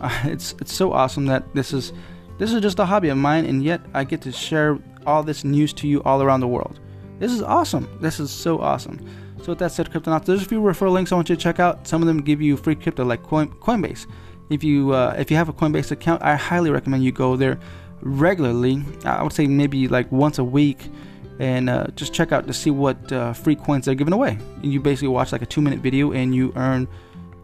Uh, 0.00 0.20
it's 0.24 0.54
it's 0.60 0.72
so 0.72 0.92
awesome 0.92 1.26
that 1.26 1.42
this 1.54 1.72
is 1.72 1.92
this 2.38 2.52
is 2.52 2.62
just 2.62 2.78
a 2.78 2.84
hobby 2.84 3.08
of 3.08 3.18
mine, 3.18 3.44
and 3.44 3.62
yet 3.62 3.80
I 3.92 4.04
get 4.04 4.22
to 4.22 4.32
share 4.32 4.78
all 5.04 5.22
this 5.22 5.42
news 5.44 5.72
to 5.74 5.88
you 5.88 6.02
all 6.04 6.22
around 6.22 6.40
the 6.40 6.48
world. 6.48 6.78
This 7.18 7.32
is 7.32 7.42
awesome. 7.42 7.88
This 8.00 8.20
is 8.20 8.30
so 8.30 8.60
awesome. 8.60 8.98
So 9.42 9.52
with 9.52 9.58
that 9.58 9.72
said, 9.72 9.90
Cryptonauts, 9.90 10.26
there's 10.26 10.42
a 10.42 10.46
few 10.46 10.60
referral 10.60 10.92
links 10.92 11.12
I 11.12 11.16
want 11.16 11.28
you 11.28 11.36
to 11.36 11.42
check 11.42 11.60
out. 11.60 11.86
Some 11.86 12.00
of 12.00 12.06
them 12.06 12.22
give 12.22 12.40
you 12.40 12.56
free 12.56 12.74
crypto, 12.74 13.04
like 13.04 13.22
Coin, 13.22 13.48
Coinbase. 13.48 14.06
If 14.48 14.62
you 14.62 14.92
uh, 14.92 15.14
if 15.18 15.28
you 15.30 15.36
have 15.36 15.48
a 15.48 15.52
Coinbase 15.52 15.90
account, 15.90 16.22
I 16.22 16.36
highly 16.36 16.70
recommend 16.70 17.02
you 17.02 17.10
go 17.10 17.34
there 17.34 17.58
regularly. 18.00 18.84
I 19.04 19.24
would 19.24 19.32
say 19.32 19.48
maybe 19.48 19.88
like 19.88 20.10
once 20.12 20.38
a 20.38 20.44
week, 20.44 20.88
and 21.38 21.68
uh, 21.68 21.86
just 21.96 22.12
check 22.12 22.32
out 22.32 22.46
to 22.46 22.52
see 22.52 22.70
what 22.70 23.12
uh, 23.12 23.32
free 23.32 23.56
coins 23.56 23.84
they're 23.84 23.94
giving 23.94 24.14
away. 24.14 24.38
And 24.62 24.72
you 24.72 24.80
basically 24.80 25.08
watch 25.08 25.32
like 25.32 25.42
a 25.42 25.46
two 25.46 25.60
minute 25.60 25.80
video, 25.80 26.12
and 26.12 26.34
you 26.34 26.52
earn, 26.56 26.88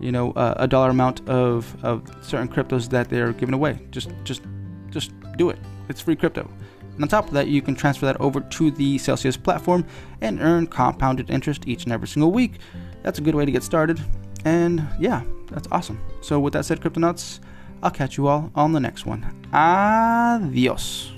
you 0.00 0.12
know, 0.12 0.32
a 0.36 0.66
dollar 0.66 0.90
amount 0.90 1.28
of 1.28 1.76
of 1.84 2.02
certain 2.22 2.48
cryptos 2.48 2.88
that 2.90 3.08
they're 3.08 3.32
giving 3.32 3.54
away. 3.54 3.86
Just 3.90 4.10
just 4.24 4.42
just 4.90 5.12
do 5.36 5.50
it. 5.50 5.58
It's 5.88 6.00
free 6.00 6.16
crypto. 6.16 6.48
And 6.94 7.02
on 7.02 7.08
top 7.08 7.26
of 7.26 7.32
that, 7.32 7.48
you 7.48 7.62
can 7.62 7.74
transfer 7.74 8.06
that 8.06 8.20
over 8.20 8.40
to 8.40 8.70
the 8.70 8.98
Celsius 8.98 9.36
platform 9.36 9.86
and 10.20 10.40
earn 10.40 10.66
compounded 10.66 11.30
interest 11.30 11.66
each 11.66 11.84
and 11.84 11.92
every 11.92 12.08
single 12.08 12.30
week. 12.30 12.58
That's 13.02 13.18
a 13.18 13.22
good 13.22 13.34
way 13.34 13.44
to 13.44 13.50
get 13.50 13.62
started. 13.62 14.00
And 14.44 14.86
yeah, 14.98 15.22
that's 15.50 15.68
awesome. 15.72 16.00
So, 16.20 16.38
with 16.38 16.52
that 16.52 16.64
said, 16.64 16.80
Cryptonauts, 16.80 17.40
I'll 17.82 17.90
catch 17.90 18.16
you 18.16 18.26
all 18.28 18.50
on 18.54 18.72
the 18.72 18.80
next 18.80 19.06
one. 19.06 19.46
Adios. 19.52 21.11